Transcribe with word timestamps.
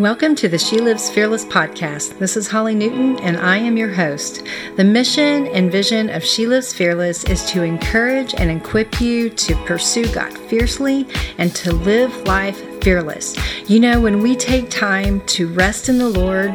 Welcome 0.00 0.34
to 0.36 0.48
the 0.48 0.58
She 0.58 0.80
Lives 0.80 1.08
Fearless 1.08 1.44
podcast. 1.44 2.18
This 2.18 2.36
is 2.36 2.48
Holly 2.48 2.74
Newton, 2.74 3.16
and 3.20 3.36
I 3.36 3.58
am 3.58 3.76
your 3.76 3.92
host. 3.92 4.44
The 4.74 4.82
mission 4.82 5.46
and 5.46 5.70
vision 5.70 6.10
of 6.10 6.24
She 6.24 6.48
Lives 6.48 6.74
Fearless 6.74 7.22
is 7.22 7.44
to 7.50 7.62
encourage 7.62 8.34
and 8.34 8.50
equip 8.50 9.00
you 9.00 9.30
to 9.30 9.54
pursue 9.66 10.12
God 10.12 10.36
fiercely 10.36 11.06
and 11.38 11.54
to 11.54 11.72
live 11.72 12.12
life 12.22 12.60
fearless. 12.82 13.36
You 13.70 13.78
know, 13.78 14.00
when 14.00 14.20
we 14.20 14.34
take 14.34 14.68
time 14.68 15.24
to 15.26 15.46
rest 15.46 15.88
in 15.88 15.98
the 15.98 16.10
Lord 16.10 16.50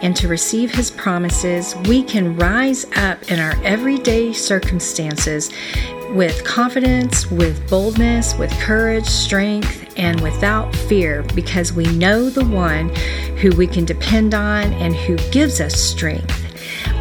and 0.00 0.14
to 0.14 0.28
receive 0.28 0.72
His 0.72 0.92
promises, 0.92 1.74
we 1.88 2.04
can 2.04 2.36
rise 2.36 2.86
up 2.94 3.32
in 3.32 3.40
our 3.40 3.60
everyday 3.64 4.32
circumstances 4.32 5.50
with 6.10 6.44
confidence, 6.44 7.28
with 7.32 7.68
boldness, 7.68 8.36
with 8.36 8.52
courage, 8.60 9.06
strength, 9.06 9.85
and 9.96 10.20
without 10.20 10.74
fear 10.74 11.22
because 11.34 11.72
we 11.72 11.86
know 11.96 12.30
the 12.30 12.44
one 12.44 12.88
who 13.36 13.50
we 13.56 13.66
can 13.66 13.84
depend 13.84 14.34
on 14.34 14.72
and 14.74 14.94
who 14.94 15.16
gives 15.30 15.60
us 15.60 15.74
strength. 15.74 16.42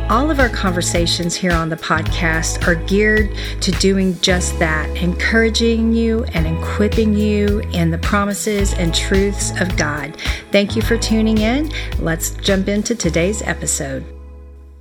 All 0.08 0.30
of 0.30 0.40
our 0.40 0.50
conversations 0.50 1.34
here 1.36 1.52
on 1.52 1.70
the 1.70 1.76
podcast 1.76 2.68
are 2.68 2.76
geared 2.86 3.36
to 3.62 3.72
doing 3.72 4.20
just 4.22 4.60
that, 4.60 4.88
encouraging 4.98 5.94
you 5.94 6.26
and 6.26 6.46
equipping 6.46 7.16
you 7.16 7.62
in 7.74 7.90
the 7.90 7.98
promises 7.98 8.74
and 8.74 8.94
truths 8.94 9.52
of 9.60 9.76
God. 9.78 10.16
Thank 10.52 10.76
you 10.76 10.84
for 10.84 10.96
tuning 10.98 11.40
in. 11.40 11.72
Let's 11.98 12.32
jump 12.36 12.68
into 12.68 12.94
today's 12.94 13.42
episode. 13.42 14.15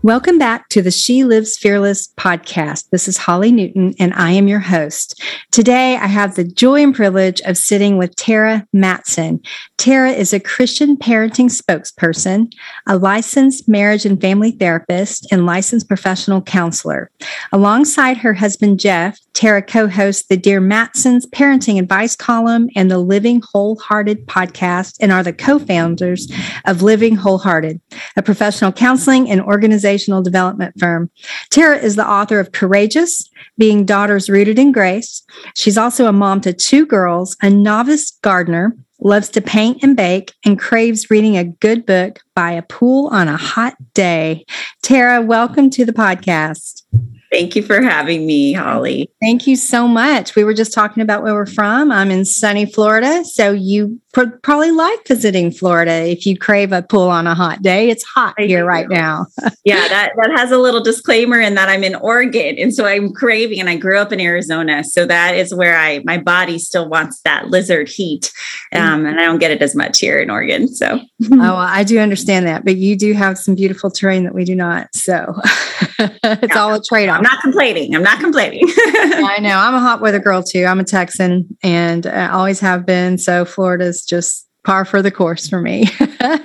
Welcome 0.05 0.37
back 0.37 0.69
to 0.69 0.83
the 0.83 0.91
She 0.91 1.25
Lives 1.25 1.57
Fearless 1.57 2.09
podcast. 2.09 2.91
This 2.91 3.09
is 3.09 3.17
Holly 3.17 3.51
Newton, 3.51 3.95
and 3.99 4.13
I 4.13 4.33
am 4.33 4.49
your 4.49 4.61
host. 4.61 5.19
Today, 5.51 5.97
I 5.97 6.09
have 6.09 6.35
the 6.35 6.45
joy 6.45 6.83
and 6.83 6.95
privilege 6.95 7.41
of 7.47 7.57
sitting 7.57 7.97
with 7.97 8.15
Terra 8.15 8.67
Mattson. 8.77 9.43
Terra 9.79 10.11
is 10.11 10.35
a 10.35 10.41
Christian 10.41 10.99
parenting 10.99 11.49
spokesperson, 11.49 12.53
a 12.87 12.99
licensed 12.99 13.67
marriage 13.67 14.05
and 14.05 14.21
family 14.21 14.51
therapist, 14.51 15.27
and 15.33 15.47
licensed 15.47 15.89
professional 15.89 16.43
counselor. 16.43 17.11
Alongside 17.51 18.19
her 18.19 18.35
husband, 18.35 18.81
Jeff, 18.81 19.19
Terra 19.33 19.63
co 19.63 19.89
hosts 19.89 20.27
the 20.29 20.37
Dear 20.37 20.61
Mattson's 20.61 21.27
parenting 21.29 21.79
advice 21.79 22.15
column 22.15 22.69
and 22.77 22.91
the 22.91 22.99
Living 22.99 23.41
Wholehearted 23.43 24.27
podcast, 24.27 24.99
and 25.01 25.11
are 25.11 25.23
the 25.23 25.33
co 25.33 25.59
founders 25.59 26.31
of 26.67 26.83
Living 26.83 27.17
Wholehearted, 27.17 27.81
a 28.19 28.23
professional 28.23 28.71
counseling 28.71 29.31
and 29.31 29.41
organization 29.41 29.94
organizational 29.95 30.23
development 30.23 30.75
firm. 30.79 31.11
Terra 31.51 31.79
is 31.79 31.97
the 31.97 32.09
author 32.09 32.41
of 32.41 32.53
Courageous, 32.53 33.29
Being 33.59 33.85
Daughters 33.85 34.29
Rooted 34.29 34.59
in 34.59 34.73
Grace. 34.73 35.23
She's 35.55 35.79
also 35.79 36.07
a 36.07 36.13
mom 36.13 36.41
to 36.43 36.53
two 36.53 36.87
girls, 36.87 37.37
a 37.43 37.51
novice 37.51 38.11
gardener, 38.23 38.77
loves 39.01 39.29
to 39.31 39.41
paint 39.41 39.83
and 39.83 39.97
bake, 39.97 40.33
and 40.45 40.59
craves 40.59 41.11
reading 41.11 41.37
a 41.37 41.45
good 41.45 41.87
book 41.87 42.21
by 42.35 42.53
a 42.53 42.63
pool 42.63 43.09
on 43.09 43.29
a 43.29 43.37
hot 43.37 43.75
day. 43.93 44.45
Terra, 44.83 45.21
welcome 45.23 45.71
to 45.71 45.85
the 45.85 45.93
podcast. 45.93 46.83
Thank 47.31 47.57
you 47.57 47.63
for 47.63 47.83
having 47.83 48.27
me, 48.27 48.53
Holly. 48.53 49.11
Thank 49.21 49.47
you 49.47 49.57
so 49.57 49.89
much. 49.89 50.37
We 50.37 50.45
were 50.45 50.55
just 50.55 50.73
talking 50.73 51.03
about 51.03 51.23
where 51.25 51.35
we're 51.35 51.47
from. 51.47 51.91
I'm 51.91 52.11
in 52.11 52.25
sunny 52.25 52.65
Florida. 52.65 53.25
So 53.25 53.51
you 53.51 54.01
pr- 54.15 54.39
probably 54.43 54.71
like 54.71 55.07
visiting 55.07 55.51
Florida 55.51 56.07
if 56.07 56.25
you 56.25 56.39
crave 56.39 56.73
a 56.73 56.83
pool 56.83 57.11
on 57.11 57.27
a 57.27 57.35
hot 57.35 57.61
day. 57.61 57.91
It's 57.91 58.05
hot 58.05 58.35
I 58.39 58.45
here 58.45 58.63
do. 58.63 58.67
right 58.67 58.89
now. 58.89 59.27
yeah, 59.65 59.87
that, 59.89 60.13
that 60.17 60.31
has 60.37 60.51
a 60.51 60.59
little 60.59 60.83
disclaimer 60.83 61.39
in 61.41 61.55
that 61.57 61.69
I'm 61.69 61.85
in 61.85 61.95
Oregon. 61.97 62.57
And 62.59 62.73
so 62.73 62.87
I'm 62.87 63.13
craving, 63.13 63.61
and 63.61 63.69
I 63.69 63.77
grew 63.77 63.99
up 63.99 64.13
in 64.13 64.21
Arizona. 64.21 64.85
So 64.85 65.05
that 65.07 65.35
is 65.35 65.55
where 65.55 65.77
I, 65.77 66.01
my 66.05 66.17
body 66.17 66.59
still 66.59 66.89
wants 66.89 67.21
that 67.23 67.49
lizard 67.49 67.89
heat. 67.89 68.33
Um, 68.73 69.05
and 69.05 69.21
I 69.21 69.25
don't 69.25 69.39
get 69.39 69.51
it 69.51 69.61
as 69.61 69.75
much 69.75 70.01
here 70.01 70.19
in 70.19 70.31
Oregon. 70.31 70.69
So, 70.69 71.01
oh, 71.33 71.57
I 71.57 71.85
do 71.85 71.99
understand 71.99 72.47
that. 72.47 72.65
But 72.65 72.77
you 72.77 72.97
do 72.97 73.13
have 73.13 73.39
some 73.39 73.55
beautiful 73.55 73.91
terrain 73.91 74.25
that 74.25 74.35
we 74.35 74.45
do 74.45 74.55
not. 74.55 74.95
So 74.95 75.35
it's 75.99 76.57
all 76.57 76.75
a 76.75 76.83
trade 76.83 77.09
off. 77.09 77.19
I'm 77.19 77.23
not 77.23 77.41
complaining. 77.41 77.95
I'm 77.95 78.03
not 78.03 78.21
complaining. 78.21 78.65
I 78.67 79.39
know. 79.41 79.57
I'm 79.57 79.75
a 79.75 79.81
hot 79.81 80.01
weather 80.01 80.19
girl 80.19 80.43
too. 80.43 80.65
I'm 80.65 80.81
a 80.81 80.85
Texan 80.85 81.57
and 81.63 82.07
I 82.07 82.31
always 82.31 82.61
have 82.61 82.87
been. 82.87 83.19
So 83.19 83.45
Florida's 83.45 84.04
just 84.05 84.47
par 84.65 84.85
for 84.85 85.03
the 85.03 85.11
course 85.11 85.49
for 85.49 85.61
me. 85.61 85.85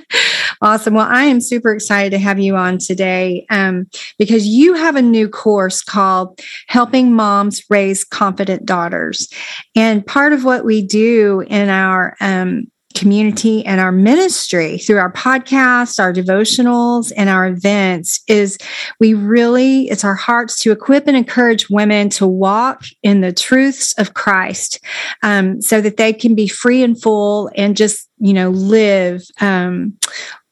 awesome. 0.62 0.94
Well, 0.94 1.08
I 1.08 1.24
am 1.24 1.40
super 1.40 1.72
excited 1.72 2.10
to 2.10 2.18
have 2.18 2.38
you 2.38 2.54
on 2.54 2.78
today 2.78 3.46
um, 3.50 3.88
because 4.18 4.46
you 4.46 4.74
have 4.74 4.94
a 4.96 5.02
new 5.02 5.28
course 5.28 5.82
called 5.82 6.38
Helping 6.66 7.14
Moms 7.14 7.62
Raise 7.70 8.04
Confident 8.04 8.66
Daughters. 8.66 9.28
And 9.74 10.06
part 10.06 10.32
of 10.32 10.44
what 10.44 10.64
we 10.64 10.82
do 10.82 11.44
in 11.48 11.70
our 11.70 12.16
um, 12.20 12.70
community 12.94 13.64
and 13.64 13.80
our 13.80 13.92
ministry 13.92 14.78
through 14.78 14.98
our 14.98 15.12
podcasts, 15.12 16.00
our 16.00 16.12
devotionals, 16.12 17.12
and 17.16 17.30
our 17.30 17.46
events 17.46 18.20
is 18.26 18.58
we 18.98 19.14
really, 19.14 19.88
it's 19.88 20.04
our 20.04 20.14
hearts 20.14 20.60
to 20.62 20.72
equip 20.72 21.06
and 21.06 21.16
encourage 21.16 21.70
women 21.70 22.08
to 22.10 22.26
walk 22.26 22.84
in 23.02 23.20
the 23.20 23.32
truths 23.32 23.92
of 23.98 24.14
Christ 24.14 24.80
um, 25.22 25.62
so 25.62 25.80
that 25.80 25.96
they 25.96 26.12
can 26.12 26.34
be 26.34 26.48
free 26.48 26.82
and 26.82 27.00
full 27.00 27.50
and 27.54 27.76
just, 27.76 28.08
you 28.18 28.32
know, 28.32 28.50
live, 28.50 29.22
um, 29.40 29.96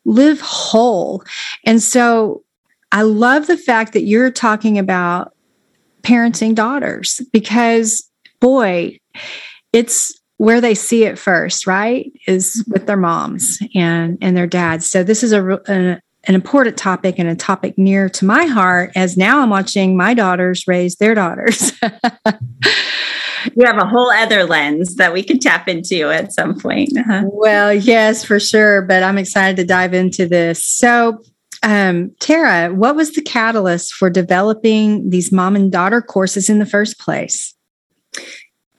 live 0.05 0.41
whole. 0.41 1.22
And 1.66 1.82
so 1.82 2.44
I 2.93 3.03
love 3.03 3.47
the 3.47 3.59
fact 3.59 3.93
that 3.93 4.03
you're 4.03 4.31
talking 4.31 4.78
about 4.78 5.34
parenting 6.03 6.55
daughters 6.55 7.20
because 7.32 8.09
boy, 8.41 8.99
it's 9.72 10.19
where 10.38 10.60
they 10.60 10.75
see 10.75 11.04
it 11.04 11.19
first, 11.19 11.66
right, 11.66 12.10
is 12.26 12.65
with 12.69 12.87
their 12.87 12.97
moms 12.97 13.59
and 13.75 14.19
and 14.21 14.37
their 14.37 14.47
dads. 14.47 14.88
So 14.88 15.04
this 15.04 15.22
is 15.22 15.32
a, 15.32 15.60
a 15.69 16.00
an 16.25 16.34
important 16.34 16.76
topic 16.76 17.19
and 17.19 17.28
a 17.28 17.37
topic 17.37 17.78
near 17.78 18.09
to 18.09 18.25
my 18.25 18.44
heart 18.44 18.91
as 18.97 19.16
now 19.16 19.41
I'm 19.41 19.50
watching 19.50 19.97
my 19.97 20.15
daughters 20.15 20.66
raise 20.66 20.97
their 20.97 21.15
daughters. 21.15 21.72
you 21.82 23.65
have 23.65 23.78
a 23.78 23.87
whole 23.87 24.10
other 24.10 24.44
lens 24.44 24.97
that 24.97 25.12
we 25.12 25.22
could 25.22 25.41
tap 25.41 25.69
into 25.69 26.10
at 26.10 26.32
some 26.32 26.59
point. 26.59 26.97
Uh-huh. 26.97 27.22
Well, 27.26 27.72
yes, 27.72 28.25
for 28.25 28.41
sure. 28.41 28.82
But 28.82 29.03
I'm 29.03 29.16
excited 29.16 29.56
to 29.56 29.65
dive 29.65 29.94
into 29.94 30.26
this. 30.26 30.62
So, 30.65 31.22
um, 31.62 32.10
Terra, 32.20 32.75
what 32.75 32.94
was 32.94 33.12
the 33.12 33.22
catalyst 33.22 33.94
for 33.94 34.10
developing 34.10 35.10
these 35.10 35.32
mom 35.32 35.56
and 35.56 35.72
daughter 35.72 36.03
courses 36.03 36.49
in 36.49 36.59
the 36.59 36.66
first 36.66 36.99
place? 36.99 37.55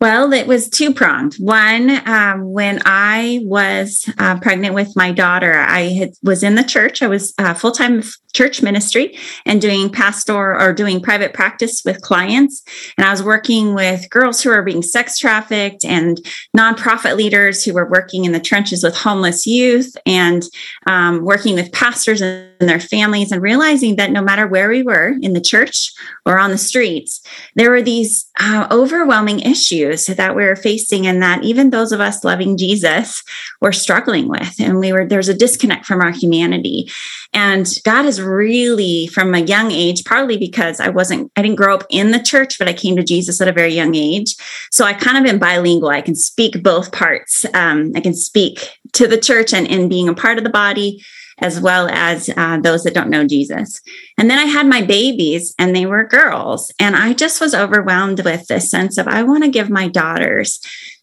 Well, 0.02 0.32
it 0.32 0.48
was 0.48 0.70
two 0.70 0.94
pronged. 0.94 1.36
One, 1.36 1.90
um, 2.08 2.54
when 2.54 2.82
I 2.86 3.42
was 3.44 4.10
uh, 4.18 4.40
pregnant 4.40 4.74
with 4.74 4.96
my 4.96 5.12
daughter, 5.12 5.54
I 5.54 5.90
had, 5.90 6.14
was 6.24 6.42
in 6.42 6.56
the 6.56 6.64
church. 6.64 7.02
I 7.02 7.08
was 7.08 7.34
uh, 7.38 7.54
full 7.54 7.74
time 7.74 8.02
church 8.32 8.62
ministry 8.62 9.18
and 9.46 9.62
doing 9.62 9.90
pastor 9.90 10.58
or 10.58 10.72
doing 10.72 11.02
private 11.02 11.34
practice 11.34 11.84
with 11.84 12.02
clients. 12.02 12.64
And 12.98 13.06
I 13.06 13.12
was 13.12 13.24
working 13.24 13.74
with 13.74 14.09
girls 14.09 14.42
who 14.42 14.52
are 14.52 14.64
being 14.64 14.84
sex 14.84 15.18
trafficked 15.18 15.84
and 15.84 16.18
nonprofit 16.56 17.18
leaders 17.18 17.66
who 17.66 17.74
were 17.74 17.90
working 17.90 18.24
in 18.24 18.32
the 18.32 18.40
trenches 18.40 18.84
with 18.84 18.96
homeless 18.96 19.46
youth 19.46 19.98
and 20.06 20.44
um, 20.86 21.26
working 21.26 21.56
with 21.56 21.74
pastors 21.74 22.22
and 22.22 22.49
their 22.68 22.80
families 22.80 23.31
and 23.31 23.42
realizing 23.42 23.96
that 23.96 24.12
no 24.12 24.22
matter 24.22 24.47
where 24.47 24.70
we 24.70 24.84
were 24.84 25.16
in 25.22 25.34
the 25.34 25.42
church 25.42 25.92
or 26.25 26.38
on 26.38 26.52
the 26.52 26.58
streets, 26.58 27.22
there 27.56 27.70
were 27.70 27.81
these 27.81 28.30
uh, 28.40 28.68
overwhelming 28.70 29.40
issues 29.40 30.08
that 30.08 30.36
we 30.36 30.44
were 30.44 30.56
facing 30.56 31.08
and 31.08 31.22
that 31.22 31.44
even 31.44 31.70
those 31.70 31.92
of 31.92 32.02
us 32.02 32.24
loving 32.24 32.58
Jesus 32.58 33.24
were 33.62 33.72
struggling 33.72 34.28
with. 34.28 34.56
And 34.59 34.80
we 34.80 34.92
were, 34.92 35.06
there's 35.06 35.30
a 35.30 35.34
disconnect 35.34 35.86
from 35.86 36.02
our 36.02 36.12
humanity. 36.12 36.90
And 37.34 37.68
God 37.86 38.03
has 38.03 38.22
really, 38.22 39.08
from 39.08 39.34
a 39.34 39.40
young 39.40 39.72
age, 39.72 40.03
partly 40.03 40.38
because 40.38 40.80
I 40.80 40.90
wasn't, 40.90 41.31
I 41.36 41.41
didn't 41.41 41.58
grow 41.58 41.76
up 41.76 41.84
in 41.90 42.12
the 42.12 42.22
church, 42.22 42.59
but 42.59 42.68
I 42.68 42.74
came 42.74 42.96
to 42.96 43.03
Jesus 43.03 43.40
at 43.40 43.47
a 43.47 43.53
very 43.53 43.74
young 43.74 43.96
age. 43.96 44.36
So 44.72 44.86
I 44.86 44.94
kind 44.94 45.18
of 45.18 45.31
am 45.31 45.40
bilingual. 45.40 45.90
I 45.90 46.02
can 46.02 46.16
speak 46.16 46.62
both 46.62 46.91
parts. 46.91 47.46
Um, 47.53 47.91
I 47.96 48.02
can 48.02 48.14
speak 48.14 48.80
to 48.94 49.08
the 49.08 49.18
church 49.18 49.53
and 49.53 49.67
in 49.67 49.90
being 49.90 50.09
a 50.09 50.14
part 50.14 50.38
of 50.38 50.44
the 50.44 50.50
body, 50.50 51.03
as 51.41 51.59
well 51.59 51.88
as 51.90 52.30
uh, 52.36 52.59
those 52.59 52.84
that 52.84 52.94
don't 52.94 53.09
know 53.09 53.26
Jesus. 53.26 53.82
And 54.18 54.30
then 54.30 54.40
I 54.40 54.46
had 54.46 54.68
my 54.68 54.82
babies, 54.82 55.53
and 55.58 55.76
they 55.76 55.86
were 55.86 56.03
girls. 56.03 56.72
And 56.80 56.96
I 56.96 57.14
just 57.14 57.41
was 57.41 57.53
overwhelmed 57.53 58.24
with 58.24 58.47
this 58.47 58.70
sense 58.70 58.97
of 58.97 59.08
I 59.08 59.24
want 59.24 59.44
to 59.44 59.50
give 59.50 59.70
my 59.70 59.88
daughters 59.88 60.59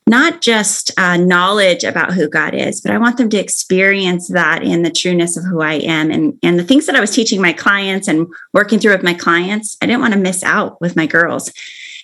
not 0.08 0.40
just 0.40 0.92
uh, 0.98 1.16
knowledge 1.16 1.82
about 1.82 2.12
who 2.12 2.28
God 2.28 2.54
is, 2.54 2.80
but 2.80 2.92
I 2.92 2.98
want 2.98 3.16
them 3.16 3.28
to 3.30 3.38
experience 3.38 4.28
that 4.28 4.62
in 4.62 4.82
the 4.82 4.90
trueness 4.90 5.36
of 5.36 5.44
who 5.44 5.60
I 5.60 5.74
am. 5.74 6.12
And, 6.12 6.38
and 6.44 6.58
the 6.58 6.64
things 6.64 6.86
that 6.86 6.94
I 6.94 7.00
was 7.00 7.10
teaching 7.10 7.42
my 7.42 7.52
clients 7.52 8.06
and 8.06 8.28
working 8.52 8.78
through 8.78 8.92
with 8.92 9.02
my 9.02 9.14
clients, 9.14 9.76
I 9.82 9.86
didn't 9.86 10.02
want 10.02 10.14
to 10.14 10.20
miss 10.20 10.44
out 10.44 10.80
with 10.80 10.94
my 10.94 11.06
girls. 11.06 11.52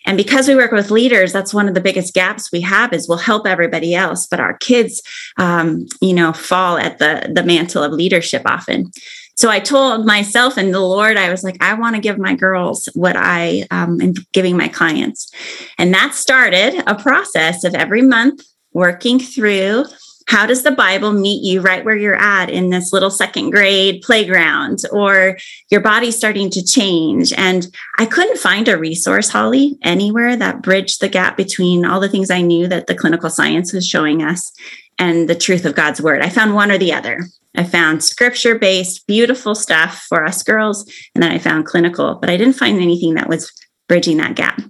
And 0.04 0.16
because 0.16 0.48
we 0.48 0.56
work 0.56 0.72
with 0.72 0.90
leaders, 0.90 1.32
that's 1.32 1.54
one 1.54 1.68
of 1.68 1.74
the 1.74 1.80
biggest 1.80 2.14
gaps 2.14 2.50
we 2.50 2.60
have 2.62 2.92
is 2.92 3.08
we'll 3.08 3.18
help 3.18 3.46
everybody 3.46 3.94
else, 3.94 4.26
but 4.26 4.40
our 4.40 4.56
kids, 4.58 5.02
um, 5.36 5.86
you 6.00 6.12
know, 6.12 6.32
fall 6.32 6.76
at 6.76 6.98
the, 6.98 7.30
the 7.32 7.42
mantle 7.42 7.82
of 7.82 7.92
leadership 7.92 8.42
often. 8.44 8.90
So 9.34 9.48
I 9.48 9.60
told 9.60 10.04
myself 10.04 10.56
and 10.56 10.74
the 10.74 10.80
Lord, 10.80 11.16
I 11.16 11.30
was 11.30 11.42
like, 11.42 11.56
I 11.62 11.74
want 11.74 11.96
to 11.96 12.02
give 12.02 12.18
my 12.18 12.34
girls 12.34 12.88
what 12.94 13.16
I 13.16 13.66
um, 13.70 14.00
am 14.00 14.14
giving 14.32 14.56
my 14.56 14.68
clients. 14.68 15.30
And 15.78 15.92
that 15.94 16.14
started 16.14 16.82
a 16.86 16.94
process 16.94 17.64
of 17.64 17.74
every 17.74 18.02
month 18.02 18.42
working 18.72 19.18
through 19.18 19.84
how 20.26 20.46
does 20.46 20.62
the 20.62 20.70
Bible 20.70 21.12
meet 21.12 21.42
you 21.42 21.60
right 21.60 21.84
where 21.84 21.96
you're 21.96 22.14
at 22.14 22.50
in 22.50 22.70
this 22.70 22.92
little 22.92 23.10
second 23.10 23.50
grade 23.50 24.02
playground 24.02 24.80
or 24.92 25.38
your 25.70 25.80
body 25.80 26.10
starting 26.10 26.50
to 26.50 26.64
change? 26.64 27.32
And 27.32 27.66
I 27.98 28.06
couldn't 28.06 28.38
find 28.38 28.68
a 28.68 28.78
resource, 28.78 29.28
Holly, 29.28 29.78
anywhere 29.82 30.36
that 30.36 30.62
bridged 30.62 31.00
the 31.00 31.08
gap 31.08 31.36
between 31.36 31.84
all 31.84 32.00
the 32.00 32.08
things 32.08 32.30
I 32.30 32.40
knew 32.40 32.68
that 32.68 32.86
the 32.86 32.94
clinical 32.94 33.30
science 33.30 33.72
was 33.72 33.86
showing 33.86 34.22
us 34.22 34.52
and 34.98 35.28
the 35.28 35.34
truth 35.34 35.64
of 35.64 35.74
God's 35.74 36.00
word. 36.00 36.22
I 36.22 36.28
found 36.28 36.54
one 36.54 36.70
or 36.70 36.78
the 36.78 36.92
other. 36.92 37.26
I 37.56 37.64
found 37.64 38.02
scripture 38.02 38.58
based, 38.58 39.06
beautiful 39.06 39.54
stuff 39.54 40.06
for 40.08 40.24
us 40.24 40.42
girls. 40.42 40.90
And 41.14 41.22
then 41.22 41.32
I 41.32 41.38
found 41.38 41.66
clinical, 41.66 42.14
but 42.14 42.30
I 42.30 42.36
didn't 42.36 42.54
find 42.54 42.80
anything 42.80 43.14
that 43.14 43.28
was 43.28 43.52
bridging 43.88 44.16
that 44.18 44.36
gap. 44.36 44.60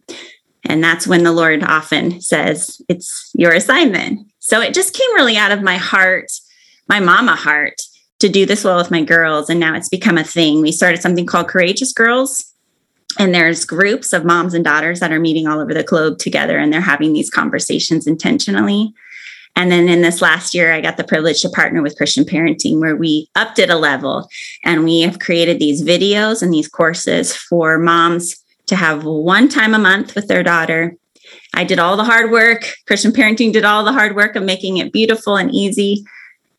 And 0.64 0.82
that's 0.82 1.06
when 1.06 1.22
the 1.22 1.32
Lord 1.32 1.62
often 1.62 2.20
says, 2.20 2.80
It's 2.88 3.30
your 3.34 3.52
assignment. 3.52 4.31
So 4.44 4.60
it 4.60 4.74
just 4.74 4.92
came 4.92 5.14
really 5.14 5.36
out 5.36 5.52
of 5.52 5.62
my 5.62 5.76
heart, 5.76 6.32
my 6.88 6.98
mama 6.98 7.36
heart, 7.36 7.80
to 8.18 8.28
do 8.28 8.44
this 8.44 8.64
well 8.64 8.76
with 8.76 8.90
my 8.90 9.02
girls. 9.04 9.48
And 9.48 9.60
now 9.60 9.76
it's 9.76 9.88
become 9.88 10.18
a 10.18 10.24
thing. 10.24 10.60
We 10.60 10.72
started 10.72 11.00
something 11.00 11.26
called 11.26 11.46
Courageous 11.46 11.92
Girls. 11.92 12.52
And 13.20 13.32
there's 13.32 13.64
groups 13.64 14.12
of 14.12 14.24
moms 14.24 14.52
and 14.52 14.64
daughters 14.64 14.98
that 14.98 15.12
are 15.12 15.20
meeting 15.20 15.46
all 15.46 15.60
over 15.60 15.72
the 15.72 15.84
globe 15.84 16.18
together 16.18 16.58
and 16.58 16.72
they're 16.72 16.80
having 16.80 17.12
these 17.12 17.30
conversations 17.30 18.08
intentionally. 18.08 18.92
And 19.54 19.70
then 19.70 19.88
in 19.88 20.02
this 20.02 20.20
last 20.20 20.54
year, 20.54 20.72
I 20.72 20.80
got 20.80 20.96
the 20.96 21.04
privilege 21.04 21.40
to 21.42 21.48
partner 21.48 21.80
with 21.80 21.96
Christian 21.96 22.24
Parenting, 22.24 22.80
where 22.80 22.96
we 22.96 23.28
upped 23.36 23.60
it 23.60 23.70
a 23.70 23.76
level 23.76 24.28
and 24.64 24.82
we 24.82 25.02
have 25.02 25.20
created 25.20 25.60
these 25.60 25.84
videos 25.84 26.42
and 26.42 26.52
these 26.52 26.68
courses 26.68 27.36
for 27.36 27.78
moms 27.78 28.42
to 28.66 28.74
have 28.74 29.04
one 29.04 29.48
time 29.48 29.72
a 29.72 29.78
month 29.78 30.16
with 30.16 30.26
their 30.26 30.42
daughter. 30.42 30.96
I 31.54 31.64
did 31.64 31.78
all 31.78 31.96
the 31.96 32.04
hard 32.04 32.30
work. 32.30 32.64
Christian 32.86 33.12
Parenting 33.12 33.52
did 33.52 33.64
all 33.64 33.84
the 33.84 33.92
hard 33.92 34.16
work 34.16 34.36
of 34.36 34.42
making 34.42 34.78
it 34.78 34.92
beautiful 34.92 35.36
and 35.36 35.54
easy. 35.54 36.04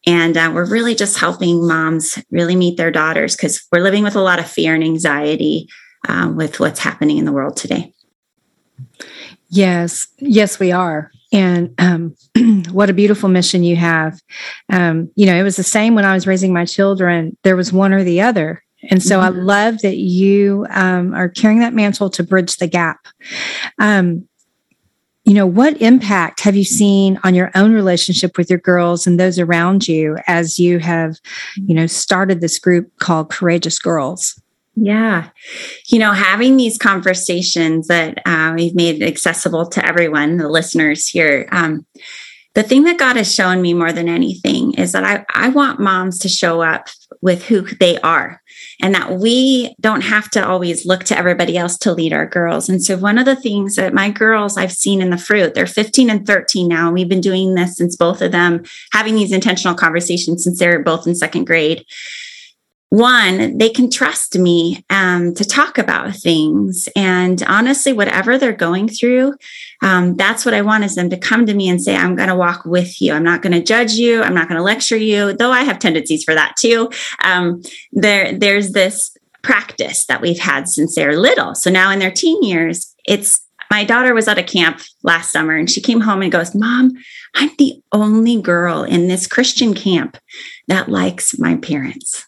And 0.06 0.36
uh, 0.36 0.52
we're 0.54 0.70
really 0.70 0.96
just 0.96 1.18
helping 1.18 1.66
moms 1.66 2.22
really 2.30 2.56
meet 2.56 2.78
their 2.78 2.92
daughters 2.92 3.36
because 3.36 3.66
we're 3.72 3.82
living 3.82 4.04
with 4.04 4.16
a 4.16 4.22
lot 4.22 4.40
of 4.40 4.50
fear 4.50 4.76
and 4.76 4.84
anxiety 4.84 5.68
uh, 6.08 6.32
with 6.36 6.60
what's 6.60 6.80
happening 6.80 7.18
in 7.18 7.26
the 7.26 7.32
world 7.32 7.56
today. 7.56 7.94
Yes, 9.50 10.08
yes, 10.18 10.60
we 10.60 10.72
are. 10.72 11.12
And 11.32 11.74
um, 11.80 12.16
what 12.72 12.90
a 12.90 12.94
beautiful 12.94 13.30
mission 13.30 13.64
you 13.64 13.76
have. 13.76 14.20
Um, 14.70 15.10
you 15.16 15.26
know, 15.26 15.36
it 15.36 15.44
was 15.44 15.56
the 15.56 15.64
same 15.64 15.96
when 15.96 16.06
I 16.06 16.14
was 16.14 16.28
raising 16.28 16.54
my 16.54 16.66
children. 16.66 17.38
There 17.44 17.56
was 17.56 17.72
one 17.72 17.94
or 17.94 18.04
the 18.04 18.22
other. 18.22 18.64
And 18.90 19.02
so 19.02 19.20
mm-hmm. 19.20 19.38
I 19.38 19.42
love 19.42 19.82
that 19.82 19.98
you 19.98 20.66
um, 20.70 21.14
are 21.14 21.30
carrying 21.30 21.60
that 21.60 21.74
mantle 21.74 22.10
to 22.12 22.24
bridge 22.24 22.58
the 22.58 22.68
gap. 22.68 23.08
Um, 23.80 24.28
you 25.26 25.34
know, 25.34 25.48
what 25.48 25.82
impact 25.82 26.42
have 26.42 26.56
you 26.56 26.66
seen 26.66 27.20
on 27.24 27.34
your 27.34 27.50
own 27.56 27.74
relationship 27.74 28.38
with 28.38 28.50
your 28.50 28.60
girls 28.60 29.08
and 29.08 29.20
those 29.20 29.40
around 29.40 29.88
you 29.88 30.18
as 30.28 30.60
you 30.60 30.80
have, 30.80 31.18
you 31.56 31.74
know, 31.74 31.88
started 31.88 32.42
this 32.42 32.60
group 32.60 32.92
called 33.00 33.30
Courageous 33.30 33.80
Girls? 33.80 34.40
Yeah. 34.76 35.30
You 35.88 36.00
know, 36.00 36.12
having 36.12 36.58
these 36.58 36.78
conversations 36.78 37.88
that 37.88 38.20
uh, 38.26 38.54
we've 38.56 38.76
made 38.76 39.02
accessible 39.02 39.70
to 39.70 39.86
everyone, 39.86 40.38
the 40.38 40.50
listeners 40.50 41.08
here, 41.08 41.48
um, 41.52 41.86
the 42.56 42.64
thing 42.64 42.84
that 42.84 43.00
God 43.00 43.16
has 43.16 43.34
shown 43.34 43.62
me 43.62 43.74
more 43.74 43.92
than 43.92 44.10
anything 44.10 44.74
is 44.74 44.92
that 44.92 45.04
I, 45.04 45.26
I 45.34 45.50
want 45.50 45.80
moms 45.80 46.20
to 46.20 46.30
show 46.30 46.62
up 46.62 46.88
with 47.24 47.46
who 47.46 47.62
they 47.62 47.98
are 48.02 48.42
and 48.82 48.94
that 48.94 49.14
we 49.18 49.74
don't 49.80 50.02
have 50.02 50.30
to 50.30 50.46
always 50.46 50.86
look 50.86 51.06
to 51.06 51.18
everybody 51.18 51.58
else 51.58 51.78
to 51.78 51.94
lead 51.94 52.12
our 52.12 52.28
girls. 52.28 52.68
And 52.68 52.84
so, 52.84 52.98
one 52.98 53.18
of 53.18 53.26
the 53.26 53.36
things 53.36 53.78
that 53.78 53.94
my 53.94 54.10
girls 54.10 54.58
I've 54.58 54.74
seen 54.74 55.02
in 55.02 55.10
the 55.10 55.18
fruit, 55.18 55.54
they're 55.54 55.66
15 55.66 56.10
and 56.10 56.28
13 56.28 56.68
now. 56.68 56.88
And 56.88 56.94
we've 56.94 57.08
been 57.08 57.22
doing 57.22 57.56
this 57.56 57.78
since 57.78 57.96
both 57.96 58.22
of 58.22 58.34
them 58.34 58.64
having 58.92 59.16
these 59.16 59.32
intentional 59.32 59.74
conversations 59.74 60.44
since 60.44 60.60
they're 60.60 60.84
both 60.84 61.08
in 61.08 61.16
second 61.16 61.46
grade 61.46 61.86
one, 62.94 63.58
they 63.58 63.70
can 63.70 63.90
trust 63.90 64.38
me 64.38 64.86
um, 64.92 65.34
to 65.34 65.44
talk 65.44 65.80
about 65.80 66.16
things. 66.16 66.88
And 66.96 67.42
honestly, 67.48 67.92
whatever 67.92 68.38
they're 68.38 68.54
going 68.54 68.88
through, 68.88 69.34
um, 69.82 70.16
that's 70.16 70.46
what 70.46 70.54
I 70.54 70.62
want 70.62 70.84
is 70.84 70.94
them 70.94 71.10
to 71.10 71.18
come 71.18 71.48
to 71.48 71.56
me 71.56 71.70
and 71.70 71.82
say, 71.82 71.96
I'm 71.96 72.16
going 72.16 72.30
to 72.30 72.36
walk 72.36 72.66
with 72.66 73.02
you. 73.02 73.14
I'm 73.14 73.24
not 73.24 73.42
going 73.42 73.54
to 73.54 73.64
judge 73.64 73.94
you. 73.94 74.22
I'm 74.22 74.36
not 74.36 74.48
going 74.48 74.60
to 74.60 74.64
lecture 74.64 74.96
you, 74.96 75.34
though 75.34 75.50
I 75.50 75.64
have 75.64 75.80
tendencies 75.80 76.24
for 76.24 76.36
that 76.36 76.56
too. 76.56 76.92
Um, 77.24 77.64
there, 77.94 78.32
there's 78.38 78.74
this 78.74 79.18
practice 79.42 80.06
that 80.06 80.22
we've 80.22 80.38
had 80.38 80.70
since 80.70 80.94
they're 80.94 81.20
little. 81.20 81.56
So 81.56 81.72
now 81.72 81.90
in 81.90 81.98
their 81.98 82.12
teen 82.12 82.44
years, 82.44 82.94
it's 83.06 83.42
my 83.72 83.84
daughter 83.84 84.14
was 84.14 84.28
at 84.28 84.38
a 84.38 84.44
camp 84.44 84.82
last 85.02 85.32
summer 85.32 85.56
and 85.56 85.68
she 85.68 85.82
came 85.82 86.02
home 86.02 86.22
and 86.22 86.32
goes, 86.32 86.54
Mom, 86.54 86.92
I'm 87.34 87.50
the 87.58 87.82
only 87.92 88.40
girl 88.40 88.84
in 88.84 89.08
this 89.08 89.26
Christian 89.26 89.74
camp 89.74 90.20
that 90.68 90.90
likes 90.90 91.40
my 91.40 91.56
parents. 91.56 92.28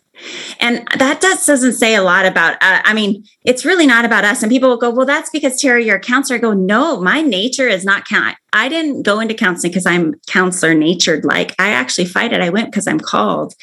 And 0.60 0.88
that 0.98 1.22
does, 1.22 1.46
doesn't 1.46 1.74
say 1.74 1.96
a 1.96 2.02
lot 2.02 2.26
about, 2.26 2.54
uh, 2.56 2.82
I 2.84 2.94
mean, 2.94 3.26
it's 3.44 3.66
really 3.66 3.86
not 3.86 4.06
about 4.06 4.24
us. 4.24 4.42
And 4.42 4.52
people 4.52 4.70
will 4.70 4.78
go, 4.78 4.90
well, 4.90 5.06
that's 5.06 5.30
because 5.30 5.60
Terra, 5.60 5.84
you're 5.84 5.98
a 5.98 6.00
counselor. 6.00 6.38
I 6.38 6.42
go, 6.42 6.54
no, 6.54 7.02
my 7.02 7.22
nature 7.22 7.68
is 7.68 7.84
not 7.86 8.06
count. 8.06 8.38
I 8.54 8.70
didn't 8.70 9.04
go 9.04 9.20
into 9.20 9.34
counseling 9.34 9.72
because 9.72 9.86
I'm 9.86 10.16
counselor 10.28 10.74
natured. 10.74 11.26
Like 11.26 11.54
I 11.60 11.70
actually 11.70 12.06
fight 12.06 12.32
it. 12.32 12.42
I 12.42 12.50
went 12.50 12.72
because 12.72 12.88
I'm 12.88 13.00
called. 13.00 13.54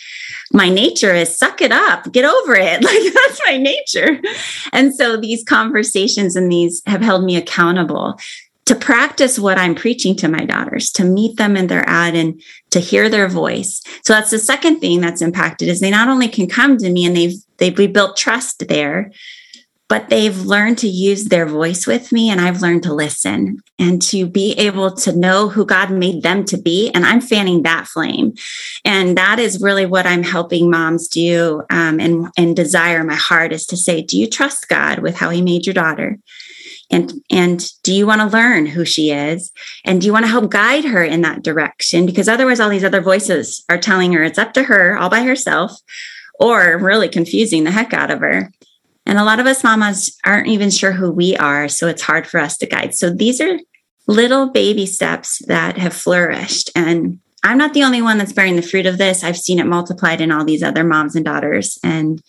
My 0.52 0.69
nature 0.69 1.14
is 1.14 1.37
suck 1.37 1.62
it 1.62 1.72
up, 1.72 2.12
get 2.12 2.25
over 2.25 2.55
it. 2.55 2.82
Like 2.93 3.14
that's 3.14 3.40
my 3.46 3.56
nature. 3.56 4.20
And 4.72 4.94
so 4.94 5.16
these 5.16 5.44
conversations 5.44 6.37
and 6.37 6.52
these 6.52 6.82
have 6.87 7.00
held 7.00 7.25
me 7.25 7.37
accountable 7.37 8.19
to 8.67 8.75
practice 8.75 9.38
what 9.38 9.59
I'm 9.59 9.75
preaching 9.75 10.14
to 10.17 10.29
my 10.29 10.44
daughters, 10.44 10.91
to 10.93 11.05
meet 11.05 11.37
them 11.37 11.56
in 11.56 11.67
their 11.67 11.88
ad 11.88 12.14
and 12.14 12.41
to 12.70 12.81
hear 12.81 13.09
their 13.09 13.29
voice. 13.29 13.82
So 14.05 14.12
that's 14.12 14.31
the 14.31 14.38
second 14.38 14.81
thing 14.81 15.00
that's 15.00 15.23
impacted 15.23 15.69
is 15.69 15.81
they 15.81 15.91
not 15.91 16.09
only 16.09 16.29
can 16.29 16.49
come 16.49 16.76
to 16.79 16.91
me 16.91 17.05
and 17.05 17.17
they've 17.17 17.35
they've 17.59 17.79
rebuilt 17.79 18.17
trust 18.17 18.67
there, 18.69 19.12
but 19.93 20.09
they've 20.09 20.47
learned 20.47 20.79
to 20.79 20.88
use 20.88 21.26
their 21.26 21.44
voice 21.44 21.87
with 21.87 22.12
me 22.12 22.31
and 22.31 22.41
I've 22.41 22.62
learned 22.62 22.82
to 22.85 22.94
listen 22.94 23.59
and 23.79 24.00
to 24.03 24.26
be 24.26 24.53
able 24.53 24.91
to 24.93 25.15
know 25.15 25.50
who 25.50 25.67
God 25.67 25.91
made 25.91 26.23
them 26.23 26.47
to 26.47 26.56
be. 26.56 26.91
And 26.94 27.05
I'm 27.05 27.20
fanning 27.20 27.62
that 27.65 27.88
flame. 27.88 28.32
And 28.87 29.19
that 29.19 29.38
is 29.38 29.61
really 29.61 29.85
what 29.85 30.06
I'm 30.06 30.23
helping 30.23 30.70
moms 30.70 31.08
do 31.08 31.62
um, 31.69 32.00
and, 32.00 32.29
and 32.38 32.56
desire 32.56 33.05
my 33.05 33.17
heart 33.17 33.53
is 33.53 33.67
to 33.67 33.76
say, 33.76 34.00
do 34.00 34.19
you 34.19 34.26
trust 34.26 34.67
God 34.67 35.00
with 35.00 35.17
how 35.17 35.29
he 35.29 35.43
made 35.43 35.67
your 35.67 35.75
daughter? 35.75 36.19
And 36.93 37.12
and 37.31 37.65
do 37.83 37.93
you 37.93 38.06
want 38.06 38.21
to 38.21 38.27
learn 38.37 38.67
who 38.67 38.85
she 38.85 39.11
is? 39.11 39.50
And 39.85 40.00
do 40.00 40.06
you 40.06 40.12
want 40.12 40.27
to 40.27 40.31
help 40.31 40.50
guide 40.50 40.85
her 40.85 41.03
in 41.03 41.23
that 41.23 41.43
direction? 41.43 42.05
Because 42.05 42.29
otherwise 42.29 42.61
all 42.61 42.69
these 42.69 42.85
other 42.85 43.00
voices 43.00 43.65
are 43.71 43.79
telling 43.79 44.12
her 44.12 44.23
it's 44.23 44.39
up 44.39 44.53
to 44.53 44.65
her 44.65 44.97
all 44.97 45.09
by 45.09 45.23
herself 45.23 45.72
or 46.39 46.79
really 46.79 47.08
confusing 47.08 47.65
the 47.65 47.70
heck 47.70 47.94
out 47.94 48.11
of 48.11 48.20
her. 48.20 48.53
And 49.06 49.19
a 49.19 49.25
lot 49.25 49.41
of 49.41 49.46
us 49.46 49.65
mamas 49.65 50.17
aren't 50.25 50.49
even 50.49 50.70
sure 50.70 50.93
who 50.93 51.11
we 51.11 51.37
are 51.37 51.69
so 51.69 51.89
it's 51.89 52.03
hard 52.03 52.27
for 52.27 52.39
us 52.39 52.56
to 52.58 52.67
guide. 52.67 52.94
So 52.94 53.11
these 53.11 53.41
are 53.41 53.58
little 54.06 54.51
baby 54.51 54.87
steps 54.87 55.41
that 55.46 55.79
have 55.79 55.94
flourished. 55.94 56.70
And 56.77 57.19
i'm 57.44 57.58
not 57.58 57.75
the 57.75 57.82
only 57.82 58.03
one 58.03 58.19
that's 58.19 58.32
bearing 58.32 58.56
the 58.56 58.63
fruit 58.63 58.87
of 58.87 58.99
this. 58.99 59.25
I've 59.25 59.39
seen 59.39 59.58
it 59.58 59.67
multiplied 59.67 60.20
in 60.20 60.31
all 60.31 60.44
these 60.44 60.63
other 60.63 60.84
moms 60.84 61.17
and 61.17 61.25
daughters. 61.25 61.79
And 61.82 62.22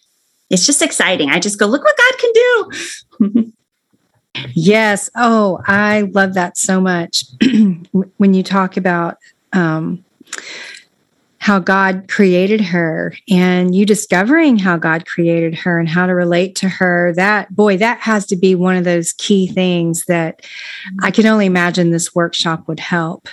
it's 0.50 0.66
just 0.66 0.82
exciting. 0.82 1.30
I 1.30 1.40
just 1.40 1.60
go 1.60 1.66
look 1.66 1.84
what 1.84 1.98
god 1.98 2.18
can 2.18 2.32
do 2.34 3.54
Yes. 4.54 5.10
Oh, 5.16 5.62
I 5.68 6.02
love 6.02 6.34
that 6.34 6.58
so 6.58 6.82
much. 6.82 7.26
when 8.18 8.34
you 8.34 8.44
talk 8.44 8.78
about 8.78 9.18
um, 9.52 10.04
how 11.44 11.60
God 11.60 12.08
created 12.08 12.62
her 12.62 13.14
and 13.30 13.76
you 13.76 13.86
discovering 13.86 14.58
how 14.58 14.78
God 14.78 15.06
created 15.06 15.56
her 15.56 15.78
and 15.78 15.90
how 15.90 16.06
to 16.06 16.16
relate 16.16 16.56
to 16.56 16.70
her, 16.70 17.14
that 17.16 17.54
boy, 17.54 17.78
that 17.78 18.00
has 18.00 18.26
to 18.28 18.36
be 18.36 18.56
one 18.56 18.78
of 18.78 18.86
those 18.86 19.14
key 19.14 19.48
things 19.48 20.06
that 20.06 20.42
I 21.02 21.12
can 21.12 21.26
only 21.26 21.46
imagine 21.46 21.92
this 21.92 22.16
workshop 22.16 22.68
would 22.68 22.80
help. 22.80 23.28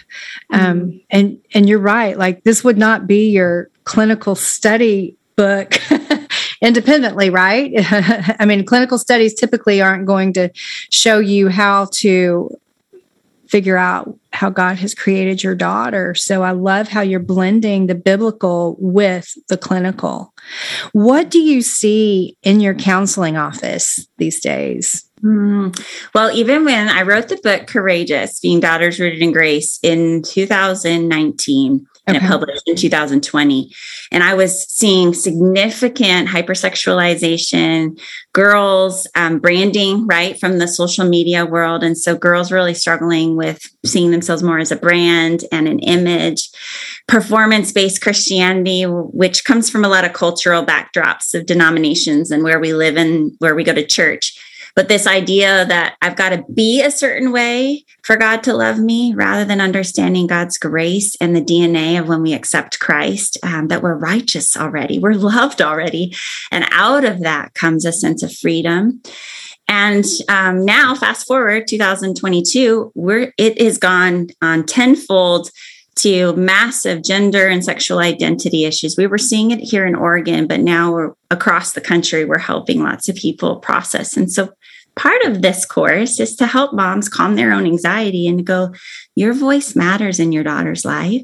Um, 0.50 0.60
mm-hmm. 0.60 0.70
Um, 0.70 1.00
and 1.10 1.38
and 1.54 1.68
you're 1.68 1.78
right. 1.78 2.18
Like 2.18 2.42
this 2.42 2.64
would 2.64 2.78
not 2.78 3.06
be 3.06 3.30
your 3.30 3.70
clinical 3.84 4.34
study 4.34 5.16
book 5.36 5.80
independently, 6.60 7.30
right? 7.30 7.72
I 8.38 8.44
mean, 8.46 8.64
clinical 8.64 8.98
studies 8.98 9.34
typically 9.34 9.80
aren't 9.80 10.06
going 10.06 10.32
to 10.34 10.50
show 10.90 11.18
you 11.18 11.48
how 11.48 11.86
to 11.92 12.56
figure 13.50 13.76
out 13.76 14.16
how 14.32 14.48
God 14.48 14.76
has 14.78 14.94
created 14.94 15.42
your 15.42 15.56
daughter. 15.56 16.14
So 16.14 16.42
I 16.42 16.52
love 16.52 16.86
how 16.86 17.00
you're 17.00 17.18
blending 17.18 17.88
the 17.88 17.96
biblical 17.96 18.76
with 18.78 19.34
the 19.48 19.58
clinical. 19.58 20.32
What 20.92 21.30
do 21.30 21.40
you 21.40 21.60
see 21.60 22.36
in 22.44 22.60
your 22.60 22.74
counseling 22.74 23.36
office 23.36 24.06
these 24.18 24.40
days? 24.40 25.04
Mm. 25.22 25.76
Well, 26.14 26.30
even 26.30 26.64
when 26.64 26.88
I 26.88 27.02
wrote 27.02 27.28
the 27.28 27.40
book 27.42 27.66
Courageous, 27.66 28.38
Being 28.38 28.60
Daughters 28.60 29.00
Rooted 29.00 29.20
in 29.20 29.32
Grace 29.32 29.80
in 29.82 30.22
2019, 30.22 31.86
and 32.10 32.16
okay. 32.16 32.26
it 32.26 32.28
published 32.28 32.68
in 32.68 32.76
2020. 32.76 33.72
And 34.12 34.22
I 34.22 34.34
was 34.34 34.68
seeing 34.68 35.14
significant 35.14 36.28
hypersexualization, 36.28 38.00
girls 38.32 39.06
um, 39.14 39.38
branding, 39.38 40.06
right, 40.06 40.38
from 40.38 40.58
the 40.58 40.68
social 40.68 41.08
media 41.08 41.46
world. 41.46 41.82
And 41.82 41.96
so 41.96 42.16
girls 42.16 42.52
really 42.52 42.74
struggling 42.74 43.36
with 43.36 43.62
seeing 43.84 44.10
themselves 44.10 44.42
more 44.42 44.58
as 44.58 44.72
a 44.72 44.76
brand 44.76 45.44
and 45.52 45.68
an 45.68 45.78
image, 45.80 46.50
performance 47.06 47.72
based 47.72 48.02
Christianity, 48.02 48.84
which 48.84 49.44
comes 49.44 49.70
from 49.70 49.84
a 49.84 49.88
lot 49.88 50.04
of 50.04 50.12
cultural 50.12 50.64
backdrops 50.64 51.34
of 51.34 51.46
denominations 51.46 52.30
and 52.30 52.42
where 52.42 52.60
we 52.60 52.74
live 52.74 52.96
and 52.96 53.32
where 53.38 53.54
we 53.54 53.64
go 53.64 53.72
to 53.72 53.86
church 53.86 54.38
but 54.74 54.88
this 54.88 55.06
idea 55.06 55.64
that 55.66 55.96
I've 56.02 56.16
got 56.16 56.30
to 56.30 56.44
be 56.52 56.82
a 56.82 56.90
certain 56.90 57.32
way 57.32 57.84
for 58.02 58.16
God 58.16 58.42
to 58.44 58.54
love 58.54 58.78
me 58.78 59.14
rather 59.14 59.44
than 59.44 59.60
understanding 59.60 60.26
God's 60.26 60.58
grace 60.58 61.16
and 61.20 61.34
the 61.34 61.42
DNA 61.42 61.98
of 61.98 62.08
when 62.08 62.22
we 62.22 62.32
accept 62.32 62.80
Christ, 62.80 63.38
um, 63.42 63.68
that 63.68 63.82
we're 63.82 63.94
righteous 63.94 64.56
already, 64.56 64.98
we're 64.98 65.12
loved 65.14 65.60
already. 65.62 66.14
And 66.50 66.66
out 66.70 67.04
of 67.04 67.20
that 67.20 67.54
comes 67.54 67.84
a 67.84 67.92
sense 67.92 68.22
of 68.22 68.34
freedom. 68.34 69.02
And 69.68 70.04
um, 70.28 70.64
now, 70.64 70.96
fast 70.96 71.28
forward 71.28 71.68
2022, 71.68 72.90
we're 72.96 73.32
it 73.38 73.60
has 73.62 73.78
gone 73.78 74.30
on 74.42 74.66
tenfold 74.66 75.50
to 76.02 76.34
massive 76.34 77.02
gender 77.02 77.46
and 77.46 77.64
sexual 77.64 77.98
identity 77.98 78.64
issues. 78.64 78.96
We 78.96 79.06
were 79.06 79.18
seeing 79.18 79.50
it 79.50 79.60
here 79.60 79.86
in 79.86 79.94
Oregon, 79.94 80.46
but 80.46 80.60
now 80.60 80.92
we're 80.92 81.12
across 81.30 81.72
the 81.72 81.80
country. 81.80 82.24
We're 82.24 82.38
helping 82.38 82.82
lots 82.82 83.08
of 83.08 83.16
people 83.16 83.56
process. 83.56 84.16
And 84.16 84.32
so 84.32 84.50
part 84.96 85.22
of 85.24 85.42
this 85.42 85.66
course 85.66 86.18
is 86.18 86.36
to 86.36 86.46
help 86.46 86.72
moms 86.72 87.08
calm 87.08 87.36
their 87.36 87.52
own 87.52 87.66
anxiety 87.66 88.26
and 88.26 88.46
go, 88.46 88.72
your 89.14 89.34
voice 89.34 89.76
matters 89.76 90.18
in 90.18 90.32
your 90.32 90.44
daughter's 90.44 90.84
life. 90.84 91.22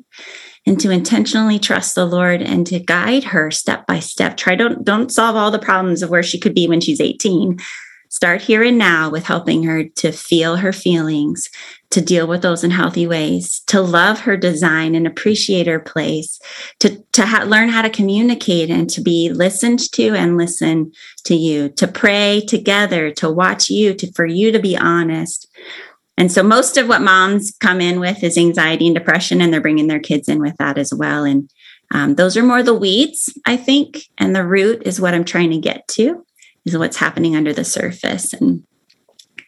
And 0.68 0.80
to 0.80 0.90
intentionally 0.90 1.60
trust 1.60 1.94
the 1.94 2.04
Lord 2.04 2.42
and 2.42 2.66
to 2.66 2.80
guide 2.80 3.22
her 3.22 3.52
step 3.52 3.86
by 3.86 4.00
step. 4.00 4.36
Try 4.36 4.56
don't 4.56 4.84
don't 4.84 5.12
solve 5.12 5.36
all 5.36 5.52
the 5.52 5.60
problems 5.60 6.02
of 6.02 6.10
where 6.10 6.24
she 6.24 6.40
could 6.40 6.56
be 6.56 6.66
when 6.66 6.80
she's 6.80 7.00
18, 7.00 7.60
Start 8.08 8.42
here 8.42 8.62
and 8.62 8.78
now 8.78 9.10
with 9.10 9.24
helping 9.24 9.64
her 9.64 9.84
to 9.84 10.12
feel 10.12 10.56
her 10.56 10.72
feelings, 10.72 11.48
to 11.90 12.00
deal 12.00 12.26
with 12.26 12.42
those 12.42 12.62
in 12.62 12.70
healthy 12.70 13.06
ways, 13.06 13.60
to 13.66 13.80
love 13.80 14.20
her 14.20 14.36
design 14.36 14.94
and 14.94 15.06
appreciate 15.06 15.66
her 15.66 15.80
place, 15.80 16.38
to, 16.80 17.02
to 17.12 17.26
ha- 17.26 17.44
learn 17.44 17.68
how 17.68 17.82
to 17.82 17.90
communicate 17.90 18.70
and 18.70 18.88
to 18.90 19.00
be 19.00 19.30
listened 19.30 19.80
to 19.92 20.14
and 20.14 20.36
listen 20.36 20.92
to 21.24 21.34
you, 21.34 21.68
to 21.70 21.88
pray 21.88 22.42
together, 22.46 23.10
to 23.12 23.30
watch 23.30 23.70
you, 23.70 23.94
to, 23.94 24.12
for 24.12 24.26
you 24.26 24.52
to 24.52 24.58
be 24.58 24.76
honest. 24.76 25.48
And 26.16 26.32
so 26.32 26.42
most 26.42 26.76
of 26.76 26.88
what 26.88 27.02
moms 27.02 27.54
come 27.60 27.80
in 27.80 28.00
with 28.00 28.22
is 28.24 28.38
anxiety 28.38 28.86
and 28.86 28.94
depression, 28.94 29.40
and 29.40 29.52
they're 29.52 29.60
bringing 29.60 29.86
their 29.86 30.00
kids 30.00 30.28
in 30.28 30.40
with 30.40 30.56
that 30.58 30.78
as 30.78 30.92
well. 30.94 31.24
And 31.24 31.50
um, 31.92 32.16
those 32.16 32.36
are 32.36 32.42
more 32.42 32.62
the 32.62 32.74
weeds, 32.74 33.36
I 33.46 33.56
think, 33.56 34.04
and 34.18 34.34
the 34.34 34.46
root 34.46 34.82
is 34.84 35.00
what 35.00 35.14
I'm 35.14 35.24
trying 35.24 35.50
to 35.50 35.58
get 35.58 35.86
to 35.88 36.25
is 36.66 36.76
what's 36.76 36.96
happening 36.96 37.34
under 37.36 37.52
the 37.52 37.64
surface 37.64 38.32
and 38.34 38.62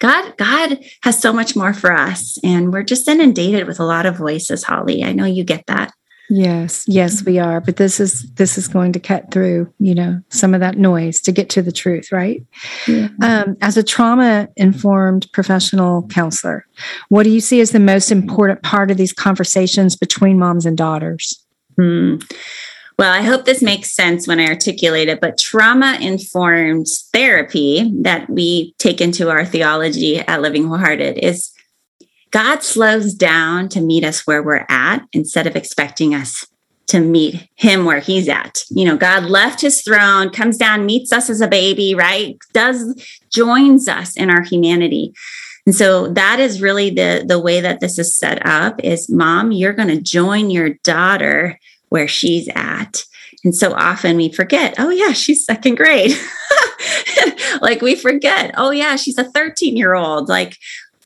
God, 0.00 0.36
God 0.36 0.78
has 1.02 1.20
so 1.20 1.32
much 1.32 1.56
more 1.56 1.74
for 1.74 1.92
us. 1.92 2.38
And 2.44 2.72
we're 2.72 2.84
just 2.84 3.08
inundated 3.08 3.66
with 3.66 3.80
a 3.80 3.84
lot 3.84 4.06
of 4.06 4.16
voices, 4.16 4.62
Holly. 4.62 5.02
I 5.02 5.12
know 5.12 5.24
you 5.24 5.42
get 5.42 5.66
that. 5.66 5.92
Yes, 6.30 6.84
yes, 6.86 7.24
we 7.24 7.38
are. 7.38 7.60
But 7.60 7.76
this 7.76 7.98
is 7.98 8.30
this 8.34 8.58
is 8.58 8.68
going 8.68 8.92
to 8.92 9.00
cut 9.00 9.32
through, 9.32 9.72
you 9.78 9.94
know, 9.94 10.20
some 10.28 10.52
of 10.52 10.60
that 10.60 10.76
noise 10.76 11.20
to 11.22 11.32
get 11.32 11.48
to 11.50 11.62
the 11.62 11.72
truth, 11.72 12.12
right? 12.12 12.44
Yeah. 12.86 13.08
Um, 13.22 13.56
as 13.62 13.78
a 13.78 13.82
trauma 13.82 14.48
informed 14.56 15.26
professional 15.32 16.06
counselor, 16.08 16.66
what 17.08 17.22
do 17.22 17.30
you 17.30 17.40
see 17.40 17.60
as 17.60 17.70
the 17.70 17.80
most 17.80 18.12
important 18.12 18.62
part 18.62 18.90
of 18.90 18.98
these 18.98 19.12
conversations 19.12 19.96
between 19.96 20.38
moms 20.38 20.66
and 20.66 20.76
daughters? 20.76 21.42
Hmm. 21.78 22.16
Well, 22.98 23.12
I 23.12 23.22
hope 23.22 23.44
this 23.44 23.62
makes 23.62 23.94
sense 23.94 24.26
when 24.26 24.40
I 24.40 24.48
articulate 24.48 25.08
it, 25.08 25.20
but 25.20 25.38
trauma 25.38 25.98
informed 26.00 26.88
therapy 27.12 27.92
that 28.02 28.28
we 28.28 28.74
take 28.78 29.00
into 29.00 29.30
our 29.30 29.44
theology 29.44 30.18
at 30.18 30.42
Living 30.42 30.66
Wholehearted 30.66 31.18
is 31.18 31.52
God 32.32 32.64
slows 32.64 33.14
down 33.14 33.68
to 33.70 33.80
meet 33.80 34.02
us 34.02 34.26
where 34.26 34.42
we're 34.42 34.66
at 34.68 35.06
instead 35.12 35.46
of 35.46 35.54
expecting 35.54 36.12
us 36.12 36.44
to 36.88 36.98
meet 36.98 37.48
him 37.54 37.84
where 37.84 38.00
he's 38.00 38.28
at. 38.28 38.64
You 38.68 38.84
know, 38.86 38.96
God 38.96 39.24
left 39.24 39.60
his 39.60 39.80
throne, 39.82 40.30
comes 40.30 40.56
down, 40.56 40.84
meets 40.84 41.12
us 41.12 41.30
as 41.30 41.40
a 41.40 41.46
baby, 41.46 41.94
right? 41.94 42.36
Does 42.52 43.00
joins 43.30 43.86
us 43.86 44.16
in 44.16 44.28
our 44.28 44.42
humanity. 44.42 45.12
And 45.66 45.74
so 45.74 46.08
that 46.08 46.40
is 46.40 46.60
really 46.60 46.90
the 46.90 47.24
the 47.24 47.38
way 47.38 47.60
that 47.60 47.78
this 47.78 47.96
is 47.98 48.18
set 48.18 48.44
up 48.44 48.82
is 48.82 49.08
mom, 49.08 49.52
you're 49.52 49.72
going 49.72 49.88
to 49.88 50.00
join 50.00 50.50
your 50.50 50.70
daughter 50.82 51.58
where 51.88 52.08
she's 52.08 52.48
at. 52.54 53.04
And 53.44 53.54
so 53.54 53.72
often 53.72 54.16
we 54.16 54.32
forget, 54.32 54.74
oh, 54.78 54.90
yeah, 54.90 55.12
she's 55.12 55.44
second 55.44 55.76
grade. 55.76 56.12
like 57.60 57.82
we 57.82 57.94
forget, 57.94 58.54
oh, 58.56 58.70
yeah, 58.70 58.96
she's 58.96 59.18
a 59.18 59.24
13 59.24 59.76
year 59.76 59.94
old. 59.94 60.28
Like, 60.28 60.56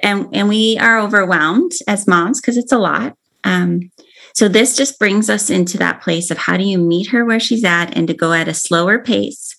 and, 0.00 0.28
and 0.32 0.48
we 0.48 0.78
are 0.78 0.98
overwhelmed 0.98 1.72
as 1.86 2.08
moms 2.08 2.40
because 2.40 2.56
it's 2.56 2.72
a 2.72 2.78
lot. 2.78 3.16
Um, 3.44 3.90
so 4.34 4.48
this 4.48 4.76
just 4.76 4.98
brings 4.98 5.28
us 5.28 5.50
into 5.50 5.76
that 5.78 6.00
place 6.00 6.30
of 6.30 6.38
how 6.38 6.56
do 6.56 6.64
you 6.64 6.78
meet 6.78 7.08
her 7.08 7.24
where 7.24 7.40
she's 7.40 7.64
at 7.64 7.96
and 7.96 8.08
to 8.08 8.14
go 8.14 8.32
at 8.32 8.48
a 8.48 8.54
slower 8.54 8.98
pace. 8.98 9.56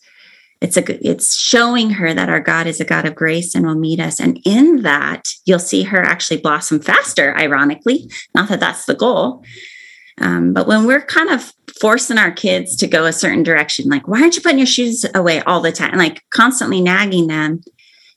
It's 0.61 0.77
a 0.77 1.07
it's 1.07 1.35
showing 1.35 1.91
her 1.91 2.13
that 2.13 2.29
our 2.29 2.39
God 2.39 2.67
is 2.67 2.79
a 2.79 2.85
God 2.85 3.05
of 3.05 3.15
grace 3.15 3.53
and 3.53 3.65
will 3.65 3.75
meet 3.75 3.99
us. 3.99 4.19
And 4.19 4.39
in 4.45 4.83
that, 4.83 5.33
you'll 5.45 5.59
see 5.59 5.83
her 5.83 6.01
actually 6.01 6.37
blossom 6.37 6.79
faster, 6.79 7.37
ironically. 7.37 8.09
Not 8.33 8.47
that 8.47 8.61
that's 8.61 8.85
the 8.85 8.95
goal, 8.95 9.43
um, 10.21 10.53
but 10.53 10.67
when 10.67 10.85
we're 10.85 11.05
kind 11.05 11.29
of 11.29 11.53
forcing 11.79 12.17
our 12.17 12.31
kids 12.31 12.75
to 12.77 12.87
go 12.87 13.05
a 13.05 13.13
certain 13.13 13.43
direction, 13.43 13.89
like, 13.89 14.07
why 14.07 14.21
aren't 14.21 14.35
you 14.35 14.41
putting 14.41 14.59
your 14.59 14.67
shoes 14.67 15.05
away 15.15 15.41
all 15.41 15.61
the 15.61 15.71
time? 15.71 15.97
Like 15.97 16.21
constantly 16.29 16.81
nagging 16.81 17.27
them 17.27 17.63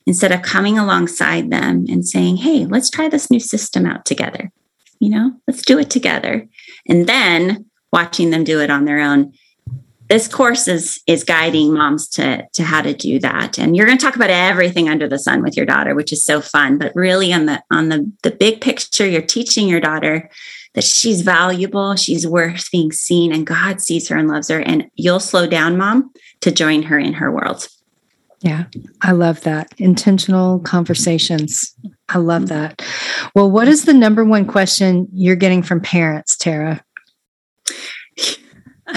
instead 0.05 0.31
of 0.31 0.41
coming 0.41 0.77
alongside 0.77 1.49
them 1.49 1.85
and 1.89 2.07
saying, 2.07 2.37
hey, 2.37 2.65
let's 2.65 2.89
try 2.89 3.09
this 3.09 3.31
new 3.31 3.39
system 3.39 3.85
out 3.85 4.05
together. 4.05 4.51
You 4.99 5.09
know, 5.09 5.33
let's 5.47 5.63
do 5.63 5.79
it 5.79 5.89
together. 5.89 6.47
And 6.87 7.07
then 7.07 7.65
watching 7.91 8.29
them 8.29 8.43
do 8.43 8.61
it 8.61 8.69
on 8.69 8.85
their 8.85 8.99
own. 8.99 9.33
This 10.07 10.29
course 10.29 10.69
is 10.69 11.01
is 11.05 11.25
guiding 11.25 11.73
moms 11.73 12.07
to 12.09 12.47
to 12.53 12.63
how 12.63 12.81
to 12.81 12.93
do 12.93 13.19
that. 13.19 13.59
And 13.59 13.75
you're 13.75 13.85
going 13.85 13.97
to 13.97 14.03
talk 14.03 14.15
about 14.15 14.29
everything 14.29 14.87
under 14.87 15.07
the 15.09 15.19
sun 15.19 15.43
with 15.43 15.57
your 15.57 15.65
daughter, 15.65 15.93
which 15.93 16.13
is 16.13 16.23
so 16.23 16.39
fun. 16.39 16.77
But 16.77 16.95
really 16.95 17.33
on 17.33 17.45
the 17.45 17.61
on 17.69 17.89
the 17.89 18.09
the 18.23 18.31
big 18.31 18.61
picture, 18.61 19.05
you're 19.05 19.21
teaching 19.21 19.67
your 19.67 19.81
daughter 19.81 20.29
that 20.77 20.83
she's 20.83 21.21
valuable, 21.21 21.95
she's 21.95 22.27
worth 22.27 22.69
being 22.71 22.91
seen, 22.91 23.33
and 23.33 23.47
God 23.47 23.81
sees 23.81 24.07
her 24.09 24.15
and 24.15 24.27
loves 24.27 24.47
her. 24.49 24.59
And 24.59 24.87
you'll 24.93 25.19
slow 25.19 25.47
down, 25.47 25.75
mom, 25.75 26.11
to 26.41 26.51
join 26.51 26.83
her 26.83 26.99
in 26.99 27.13
her 27.13 27.31
world. 27.31 27.67
Yeah, 28.41 28.65
I 29.01 29.13
love 29.13 29.41
that. 29.41 29.73
Intentional 29.79 30.59
conversations. 30.59 31.73
I 32.09 32.19
love 32.19 32.43
mm-hmm. 32.43 32.59
that. 32.59 32.85
Well, 33.33 33.49
what 33.49 33.67
is 33.67 33.85
the 33.85 33.93
number 33.95 34.23
one 34.23 34.45
question 34.45 35.07
you're 35.11 35.35
getting 35.35 35.63
from 35.63 35.81
parents, 35.81 36.37
Terra? 36.37 36.85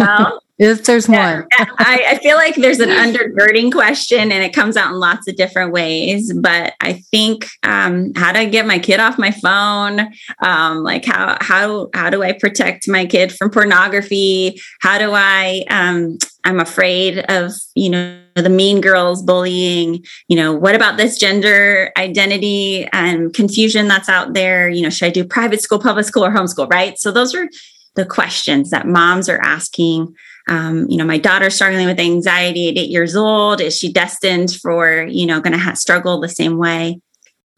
well, 0.00 0.40
if 0.58 0.84
there's 0.84 1.08
one. 1.08 1.46
I, 1.58 2.04
I, 2.10 2.18
feel 2.18 2.36
like 2.36 2.54
there's 2.54 2.78
an 2.78 2.90
undergirding 2.90 3.72
question 3.72 4.30
and 4.30 4.44
it 4.44 4.52
comes 4.52 4.76
out 4.76 4.92
in 4.92 5.00
lots 5.00 5.26
of 5.26 5.36
different 5.36 5.72
ways. 5.72 6.32
But 6.32 6.74
I 6.80 6.94
think 7.10 7.48
um, 7.64 8.12
how 8.14 8.32
do 8.32 8.38
I 8.38 8.44
get 8.44 8.66
my 8.66 8.78
kid 8.78 9.00
off 9.00 9.18
my 9.18 9.32
phone? 9.32 10.12
Um, 10.40 10.84
like 10.84 11.04
how 11.04 11.36
how 11.40 11.88
how 11.92 12.10
do 12.10 12.22
I 12.22 12.32
protect 12.32 12.88
my 12.88 13.04
kid 13.04 13.32
from 13.32 13.50
pornography? 13.50 14.60
How 14.80 14.98
do 14.98 15.10
I 15.12 15.64
um, 15.70 16.18
I'm 16.44 16.60
afraid 16.60 17.18
of, 17.30 17.52
you 17.74 17.88
know, 17.88 18.20
the 18.34 18.50
mean 18.50 18.80
girls 18.80 19.22
bullying, 19.22 20.04
you 20.28 20.36
know, 20.36 20.52
what 20.52 20.74
about 20.74 20.98
this 20.98 21.18
gender 21.18 21.90
identity 21.96 22.86
and 22.92 23.32
confusion 23.32 23.88
that's 23.88 24.10
out 24.10 24.34
there? 24.34 24.68
You 24.68 24.82
know, 24.82 24.90
should 24.90 25.06
I 25.06 25.10
do 25.10 25.24
private 25.24 25.62
school, 25.62 25.78
public 25.78 26.04
school, 26.04 26.24
or 26.24 26.30
homeschool? 26.30 26.70
Right. 26.70 26.98
So 26.98 27.10
those 27.10 27.34
are 27.34 27.48
the 27.94 28.04
questions 28.04 28.70
that 28.70 28.86
moms 28.86 29.28
are 29.28 29.40
asking 29.40 30.14
um, 30.48 30.86
you 30.88 30.96
know, 30.96 31.04
my 31.04 31.18
daughter's 31.18 31.54
struggling 31.54 31.86
with 31.86 31.98
anxiety 31.98 32.68
at 32.68 32.76
eight 32.76 32.90
years 32.90 33.16
old. 33.16 33.60
Is 33.60 33.76
she 33.76 33.92
destined 33.92 34.52
for, 34.52 35.06
you 35.08 35.26
know, 35.26 35.40
going 35.40 35.52
to 35.52 35.58
ha- 35.58 35.74
struggle 35.74 36.20
the 36.20 36.28
same 36.28 36.58
way? 36.58 37.00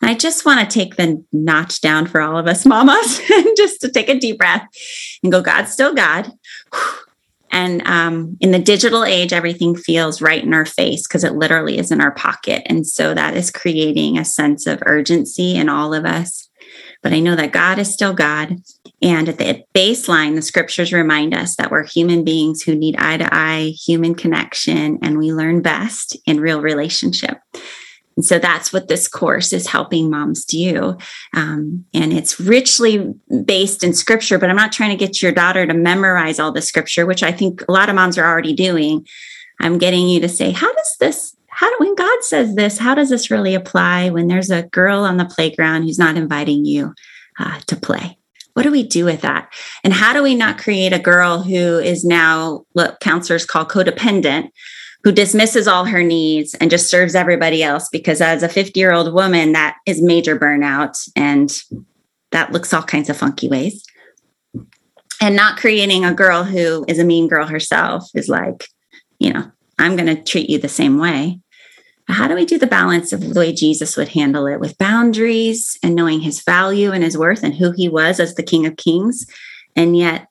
I 0.02 0.14
just 0.14 0.45
want 0.45 0.61
to 0.61 0.73
take 0.73 0.97
the 0.97 1.25
notch 1.33 1.81
down 1.81 2.07
for 2.07 2.21
all 2.21 2.38
of 2.38 2.47
us 2.47 2.66
mamas 2.66 3.21
and 3.33 3.47
just 3.57 3.81
to 3.81 3.90
take 3.90 4.09
a 4.09 4.19
deep 4.19 4.38
breath 4.38 4.66
and 5.23 5.33
go, 5.33 5.43
God's 5.43 5.73
still 5.73 5.95
God. 5.95 6.31
And 7.52 7.87
um, 7.87 8.37
in 8.40 8.50
the 8.50 8.59
digital 8.59 9.05
age, 9.05 9.33
everything 9.33 9.76
feels 9.76 10.21
right 10.21 10.43
in 10.43 10.52
our 10.52 10.66
face 10.66 11.07
because 11.07 11.25
it 11.25 11.37
literally 11.37 11.78
is 11.78 11.90
in 11.90 12.02
our 12.02 12.11
pocket. 12.11 12.62
And 12.66 12.87
so 12.87 13.14
that 13.14 13.35
is 13.35 13.52
creating 13.52 14.19
a 14.19 14.26
sense 14.26 14.66
of 14.66 14.83
urgency 14.85 15.57
in 15.57 15.69
all 15.69 15.95
of 15.95 16.05
us. 16.05 16.46
But 17.03 17.12
I 17.12 17.21
know 17.21 17.37
that 17.37 17.53
God 17.53 17.79
is 17.79 17.93
still 17.93 18.15
God. 18.15 18.57
And 19.03 19.29
at 19.29 19.38
the 19.38 19.62
baseline, 19.75 20.35
the 20.35 20.43
scriptures 20.43 20.93
remind 20.93 21.35
us 21.35 21.57
that 21.57 21.71
we're 21.71 21.85
human 21.85 22.25
beings 22.25 22.62
who 22.62 22.75
need 22.75 22.97
eye 22.97 23.19
to 23.19 23.29
eye 23.33 23.75
human 23.87 24.15
connection, 24.15 24.99
and 25.03 25.19
we 25.19 25.33
learn 25.33 25.62
best 25.62 26.17
in 26.26 26.41
real 26.41 26.61
relationship. 26.61 27.38
And 28.17 28.25
so 28.25 28.38
that's 28.38 28.73
what 28.73 28.88
this 28.88 29.09
course 29.09 29.53
is 29.53 29.67
helping 29.67 30.09
moms 30.09 30.47
do. 30.47 30.97
Um, 31.35 31.85
and 31.93 32.15
it's 32.15 32.41
richly 32.41 33.15
based 33.45 33.85
in 33.85 33.93
scripture, 33.93 34.38
but 34.38 34.49
I'm 34.49 34.57
not 34.57 34.73
trying 34.73 34.97
to 34.97 35.07
get 35.07 35.21
your 35.21 35.33
daughter 35.33 35.67
to 35.67 35.75
memorize 35.75 36.41
all 36.41 36.50
the 36.50 36.62
scripture, 36.62 37.05
which 37.05 37.23
I 37.23 37.31
think 37.31 37.62
a 37.69 37.73
lot 37.73 37.91
of 37.91 37.95
moms 37.95 38.17
are 38.17 38.26
already 38.26 38.55
doing. 38.55 39.07
I'm 39.61 39.76
getting 39.76 40.09
you 40.09 40.21
to 40.21 40.29
say, 40.31 40.50
how 40.50 40.73
does 40.73 40.97
this, 40.99 41.36
how 41.57 41.71
do, 41.71 41.77
when 41.79 41.95
God 41.95 42.23
says 42.23 42.55
this, 42.55 42.77
how 42.77 42.95
does 42.95 43.09
this 43.09 43.31
really 43.31 43.55
apply 43.55 44.11
when 44.11 44.29
there's 44.29 44.51
a 44.51 44.65
girl 44.65 45.01
on 45.01 45.17
the 45.17 45.25
playground 45.25 45.85
who's 45.85 45.99
not 45.99 46.19
inviting 46.19 46.67
you 46.67 46.93
uh, 47.39 47.61
to 47.67 47.77
play? 47.77 48.19
What 48.53 48.65
do 48.65 48.71
we 48.71 48.83
do 48.83 49.07
with 49.07 49.23
that? 49.23 49.51
And 49.83 49.95
how 49.95 50.13
do 50.13 50.23
we 50.23 50.35
not 50.35 50.59
create 50.59 50.93
a 50.93 50.99
girl 50.99 51.43
who 51.43 51.79
is 51.79 52.05
now 52.05 52.67
what 52.73 53.01
counselors 53.01 53.47
call 53.47 53.65
codependent, 53.65 54.51
who 55.03 55.13
dismisses 55.13 55.67
all 55.67 55.87
her 55.87 56.03
needs 56.03 56.53
and 56.55 56.71
just 56.71 56.91
serves 56.91 57.15
everybody 57.15 57.63
else 57.63 57.89
because 57.89 58.21
as 58.21 58.43
a 58.43 58.51
50 58.51 58.79
year 58.79 58.93
old 58.93 59.15
woman 59.15 59.53
that 59.53 59.77
is 59.87 60.03
major 60.03 60.39
burnout 60.39 61.09
and 61.17 61.63
that 62.33 62.53
looks 62.53 62.75
all 62.75 62.83
kinds 62.83 63.09
of 63.09 63.17
funky 63.17 63.49
ways 63.49 63.83
and 65.23 65.35
not 65.35 65.57
creating 65.57 66.05
a 66.05 66.13
girl 66.13 66.45
who 66.45 66.85
is 66.87 66.99
a 66.99 67.05
mean 67.05 67.29
girl 67.29 67.47
herself 67.47 68.09
is 68.15 68.29
like 68.29 68.67
you 69.21 69.33
know 69.33 69.51
i'm 69.79 69.95
going 69.95 70.15
to 70.15 70.23
treat 70.23 70.51
you 70.51 70.59
the 70.59 70.69
same 70.69 70.99
way 70.99 71.39
how 72.09 72.29
do 72.29 72.35
we 72.35 72.45
do 72.45 72.59
the 72.59 72.67
balance 72.67 73.13
of 73.13 73.21
the 73.21 73.39
way 73.39 73.53
jesus 73.53 73.97
would 73.97 74.09
handle 74.09 74.47
it 74.47 74.61
with 74.61 74.79
boundaries 74.79 75.79
and 75.83 75.95
knowing 75.95 76.21
his 76.21 76.43
value 76.43 76.93
and 76.93 77.03
his 77.03 77.19
worth 77.19 77.43
and 77.43 77.55
who 77.55 77.73
he 77.73 77.89
was 77.89 78.21
as 78.21 78.35
the 78.35 78.43
king 78.43 78.67
of 78.67 78.77
kings? 78.77 79.27
And 79.75 79.97
yet 79.97 80.29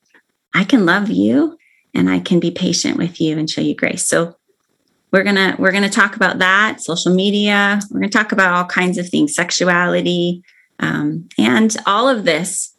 i 0.53 0.63
can 0.63 0.85
love 0.85 1.09
you 1.09 1.57
and 1.93 2.09
i 2.09 2.19
can 2.19 2.39
be 2.39 2.51
patient 2.51 2.97
with 2.97 3.19
you 3.19 3.37
and 3.37 3.49
show 3.49 3.61
you 3.61 3.75
grace. 3.75 4.05
So 4.05 4.35
we're 5.15 5.23
gonna 5.23 5.55
we're 5.57 5.71
gonna 5.71 5.89
talk 5.89 6.17
about 6.17 6.39
that 6.39 6.81
social 6.81 7.13
media. 7.13 7.79
We're 7.89 8.01
gonna 8.01 8.09
talk 8.09 8.33
about 8.33 8.53
all 8.53 8.65
kinds 8.65 8.97
of 8.97 9.07
things 9.07 9.33
sexuality. 9.33 10.43
Um, 10.79 11.29
and 11.37 11.75
all 11.85 12.09
of 12.09 12.25
this 12.25 12.75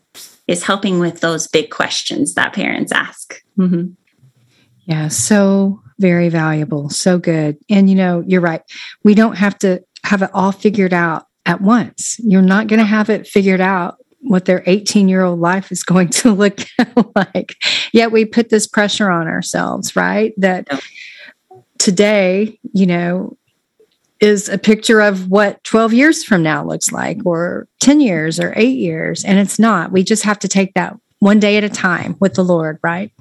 is 0.47 0.62
helping 0.65 0.99
with 0.99 1.21
those 1.21 1.49
big 1.49 1.71
questions 1.71 2.35
that 2.35 2.53
parents 2.53 2.93
ask. 2.93 3.43
Mm-hmm. 3.59 3.93
yeah 4.85 5.09
so 5.09 5.81
very 5.99 6.29
valuable 6.29 6.91
so 6.91 7.19
good 7.19 7.57
and 7.69 7.88
you 7.88 7.97
know 7.97 8.23
you're 8.26 8.41
right 8.41 8.62
we 9.03 9.15
don't 9.15 9.37
have 9.37 9.59
to 9.59 9.83
have 10.05 10.23
it 10.23 10.31
all 10.35 10.53
figured 10.53 10.93
out 10.93 11.26
at 11.47 11.61
once 11.61 12.19
you're 12.21 12.43
not 12.43 12.67
going 12.67 12.79
to 12.79 12.85
have 12.85 13.09
it 13.09 13.26
figured 13.26 13.61
out 13.61 13.97
what 14.21 14.45
their 14.45 14.62
18 14.67 15.09
year 15.09 15.23
old 15.23 15.41
life 15.41 15.73
is 15.73 15.83
going 15.85 16.09
to 16.09 16.33
look 16.33 16.61
like 17.17 17.57
yet 17.93 18.12
we 18.12 18.25
put 18.25 18.50
this 18.50 18.67
pressure 18.67 19.11
on 19.11 19.26
ourselves 19.26 19.97
right 19.97 20.35
that 20.37 20.69
today, 21.79 22.59
you 22.73 22.87
know, 22.87 23.37
is 24.21 24.49
a 24.49 24.59
picture 24.59 25.00
of 25.00 25.31
what 25.31 25.62
12 25.65 25.93
years 25.93 26.25
from 26.25 26.43
now 26.43 26.65
looks 26.65 26.91
like, 26.91 27.25
or 27.25 27.69
10 27.81 28.00
years, 28.00 28.41
or 28.41 28.53
eight 28.57 28.76
years. 28.76 29.25
And 29.25 29.38
it's 29.38 29.59
not. 29.59 29.93
We 29.93 30.03
just 30.03 30.23
have 30.23 30.38
to 30.41 30.49
take 30.49 30.75
that 30.75 30.97
one 31.19 31.38
day 31.38 31.57
at 31.57 31.65
a 31.65 31.69
time 31.69 32.17
with 32.19 32.35
the 32.35 32.43
Lord, 32.43 32.79
right? 32.83 33.12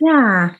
Yeah. 0.00 0.54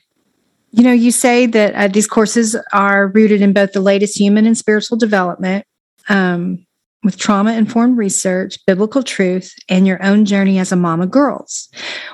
You 0.71 0.83
know, 0.83 0.91
you 0.91 1.11
say 1.11 1.45
that 1.47 1.75
uh, 1.75 1.87
these 1.87 2.07
courses 2.07 2.55
are 2.73 3.07
rooted 3.07 3.41
in 3.41 3.53
both 3.53 3.73
the 3.73 3.81
latest 3.81 4.19
human 4.19 4.45
and 4.45 4.57
spiritual 4.57 4.97
development. 4.97 5.65
Um, 6.07 6.65
with 7.03 7.17
trauma 7.17 7.53
informed 7.53 7.97
research, 7.97 8.57
biblical 8.67 9.03
truth, 9.03 9.53
and 9.69 9.87
your 9.87 10.03
own 10.03 10.25
journey 10.25 10.59
as 10.59 10.71
a 10.71 10.75
of 10.75 11.11
girls. 11.11 11.69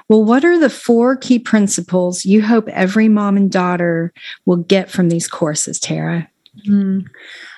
Well, 0.10 0.24
what 0.24 0.46
are 0.46 0.60
the 0.60 0.70
four 0.70 1.16
key 1.16 1.40
principles 1.40 2.26
you 2.26 2.44
hope 2.44 2.68
every 2.70 3.10
mom 3.10 3.38
and 3.38 3.52
daughter 3.52 4.14
will 4.46 4.58
get 4.58 4.92
from 4.92 5.10
these 5.10 5.28
courses, 5.28 5.80
Terra? 5.80 6.30
Mm. 6.68 7.06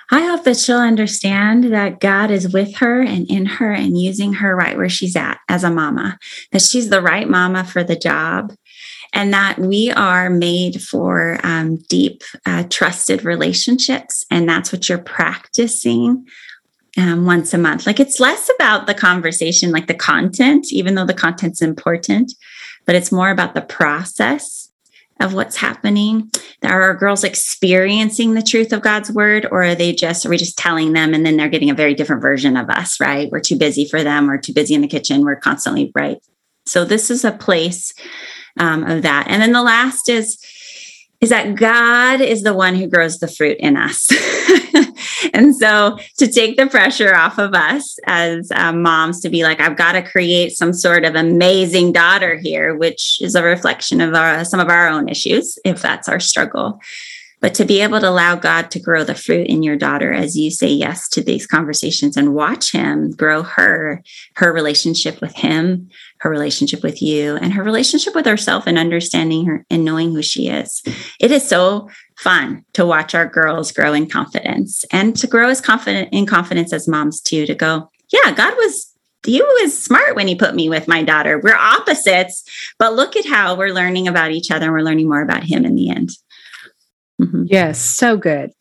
I 0.10 0.22
hope 0.22 0.46
that 0.46 0.56
she'll 0.56 0.78
understand 0.78 1.66
that 1.66 2.00
God 2.00 2.32
is 2.32 2.54
with 2.54 2.78
her 2.78 3.02
and 3.02 3.30
in 3.30 3.46
her 3.46 3.74
and 3.74 4.00
using 4.00 4.34
her 4.34 4.56
right 4.56 4.78
where 4.78 4.88
she's 4.88 5.18
at 5.18 5.38
as 5.50 5.66
a 5.66 5.70
mama, 5.70 6.18
that 6.54 6.62
she's 6.62 6.90
the 6.90 7.02
right 7.02 7.30
mama 7.30 7.66
for 7.66 7.84
the 7.84 7.98
job, 7.98 8.54
and 9.18 9.34
that 9.34 9.58
we 9.58 9.90
are 9.90 10.30
made 10.30 10.80
for 10.80 11.40
um, 11.44 11.78
deep, 11.90 12.22
uh, 12.46 12.64
trusted 12.70 13.26
relationships. 13.26 14.24
And 14.30 14.48
that's 14.48 14.72
what 14.72 14.88
you're 14.88 15.00
practicing 15.00 16.28
um, 17.00 17.26
once 17.26 17.52
a 17.52 17.58
month. 17.58 17.88
Like 17.88 18.00
it's 18.00 18.20
less 18.20 18.48
about 18.60 18.86
the 18.86 18.94
conversation, 18.94 19.72
like 19.72 19.88
the 19.88 19.96
content, 19.96 20.68
even 20.72 20.94
though 20.94 21.06
the 21.06 21.16
content's 21.16 21.64
important, 21.64 22.32
but 22.86 22.94
it's 22.94 23.12
more 23.12 23.32
about 23.32 23.56
the 23.56 23.64
process 23.64 24.72
of 25.20 25.34
what's 25.34 25.56
happening. 25.56 26.30
Are 26.62 26.84
our 26.84 26.94
girls 26.94 27.24
experiencing 27.24 28.36
the 28.36 28.44
truth 28.44 28.72
of 28.72 28.84
God's 28.84 29.10
word, 29.10 29.48
or 29.50 29.64
are 29.64 29.74
they 29.74 29.94
just, 29.94 30.28
are 30.28 30.30
we 30.30 30.38
just 30.38 30.60
telling 30.60 30.94
them 30.94 31.16
and 31.16 31.26
then 31.26 31.38
they're 31.38 31.50
getting 31.50 31.72
a 31.72 31.76
very 31.76 31.96
different 31.96 32.22
version 32.22 32.56
of 32.56 32.70
us, 32.70 33.00
right? 33.00 33.32
We're 33.32 33.40
too 33.40 33.58
busy 33.58 33.88
for 33.88 34.04
them. 34.04 34.28
We're 34.28 34.38
too 34.38 34.54
busy 34.54 34.76
in 34.76 34.82
the 34.82 34.88
kitchen. 34.88 35.26
We're 35.26 35.38
constantly, 35.38 35.92
right? 35.96 36.20
So 36.68 36.86
this 36.86 37.10
is 37.10 37.26
a 37.26 37.32
place 37.32 37.94
um, 38.60 38.84
of 38.84 39.02
that. 39.04 39.28
And 39.28 39.42
then 39.42 39.52
the 39.52 39.64
last 39.64 40.10
is, 40.10 40.38
is 41.22 41.30
that 41.30 41.56
God 41.56 42.22
is 42.22 42.44
the 42.44 42.54
one 42.54 42.76
who 42.76 42.88
grows 42.88 43.20
the 43.20 43.28
fruit 43.28 43.58
in 43.60 43.76
us. 43.76 44.10
and 45.34 45.56
so 45.56 45.98
to 46.18 46.28
take 46.28 46.58
the 46.58 46.68
pressure 46.68 47.16
off 47.16 47.40
of 47.40 47.54
us 47.54 47.98
as 48.06 48.52
um, 48.56 48.82
moms 48.82 49.22
to 49.22 49.30
be 49.30 49.44
like, 49.44 49.60
I've 49.60 49.78
got 49.78 49.94
to 49.94 50.02
create 50.02 50.52
some 50.52 50.74
sort 50.74 51.06
of 51.06 51.16
amazing 51.16 51.92
daughter 51.92 52.38
here, 52.38 52.76
which 52.76 53.20
is 53.22 53.36
a 53.36 53.44
reflection 53.44 54.02
of 54.02 54.14
our, 54.14 54.46
some 54.46 54.60
of 54.60 54.70
our 54.70 54.88
own 54.88 55.10
issues, 55.10 55.58
if 55.66 55.82
that's 55.82 56.08
our 56.08 56.20
struggle. 56.20 56.80
But 57.40 57.54
to 57.56 57.66
be 57.66 57.82
able 57.82 58.00
to 58.00 58.10
allow 58.10 58.36
God 58.36 58.72
to 58.72 58.80
grow 58.80 59.04
the 59.04 59.14
fruit 59.14 59.48
in 59.48 59.62
your 59.62 59.76
daughter 59.76 60.12
as 60.12 60.36
you 60.36 60.50
say 60.50 60.70
yes 60.70 61.08
to 61.10 61.22
these 61.22 61.46
conversations 61.46 62.18
and 62.18 62.34
watch 62.34 62.72
Him 62.72 63.12
grow 63.12 63.44
her, 63.44 64.02
her 64.36 64.52
relationship 64.52 65.22
with 65.22 65.36
Him, 65.36 65.90
her 66.20 66.30
relationship 66.30 66.82
with 66.82 67.02
you, 67.02 67.36
and 67.38 67.54
her 67.54 67.64
relationship 67.64 68.16
with 68.16 68.26
herself 68.26 68.66
and 68.66 68.78
understanding 68.78 69.46
her 69.46 69.66
and 69.70 69.86
knowing 69.86 70.12
who 70.12 70.24
she 70.24 70.48
is. 70.48 70.82
It 71.20 71.32
is 71.32 71.48
so 71.48 71.90
fun 72.18 72.66
to 72.74 72.86
watch 72.86 73.14
our 73.14 73.28
girls 73.28 73.72
grow 73.72 73.94
in 73.94 74.10
confidence 74.10 74.84
and 74.92 75.16
to 75.18 75.28
grow 75.28 75.50
as 75.50 75.62
confident 75.62 76.10
in 76.12 76.26
confidence 76.26 76.74
as 76.74 76.88
moms 76.88 77.22
too, 77.22 77.46
to 77.46 77.54
go, 77.54 77.92
yeah, 78.12 78.32
God 78.32 78.56
was 78.58 78.94
he 79.26 79.42
was 79.42 79.78
smart 79.78 80.16
when 80.16 80.28
he 80.28 80.36
put 80.36 80.56
me 80.56 80.70
with 80.70 80.88
my 80.88 81.04
daughter. 81.04 81.40
We're 81.40 81.58
opposites, 81.58 82.44
but 82.80 82.94
look 82.94 83.18
at 83.18 83.26
how 83.26 83.56
we're 83.56 83.74
learning 83.74 84.08
about 84.08 84.32
each 84.32 84.52
other 84.52 84.66
and 84.66 84.74
we're 84.74 84.82
learning 84.82 85.10
more 85.10 85.22
about 85.22 85.44
him 85.44 85.66
in 85.66 85.76
the 85.76 85.90
end. 85.90 86.12
Mm-hmm. 87.22 87.44
Yes, 87.48 87.80
so 87.80 88.18
good. 88.18 88.52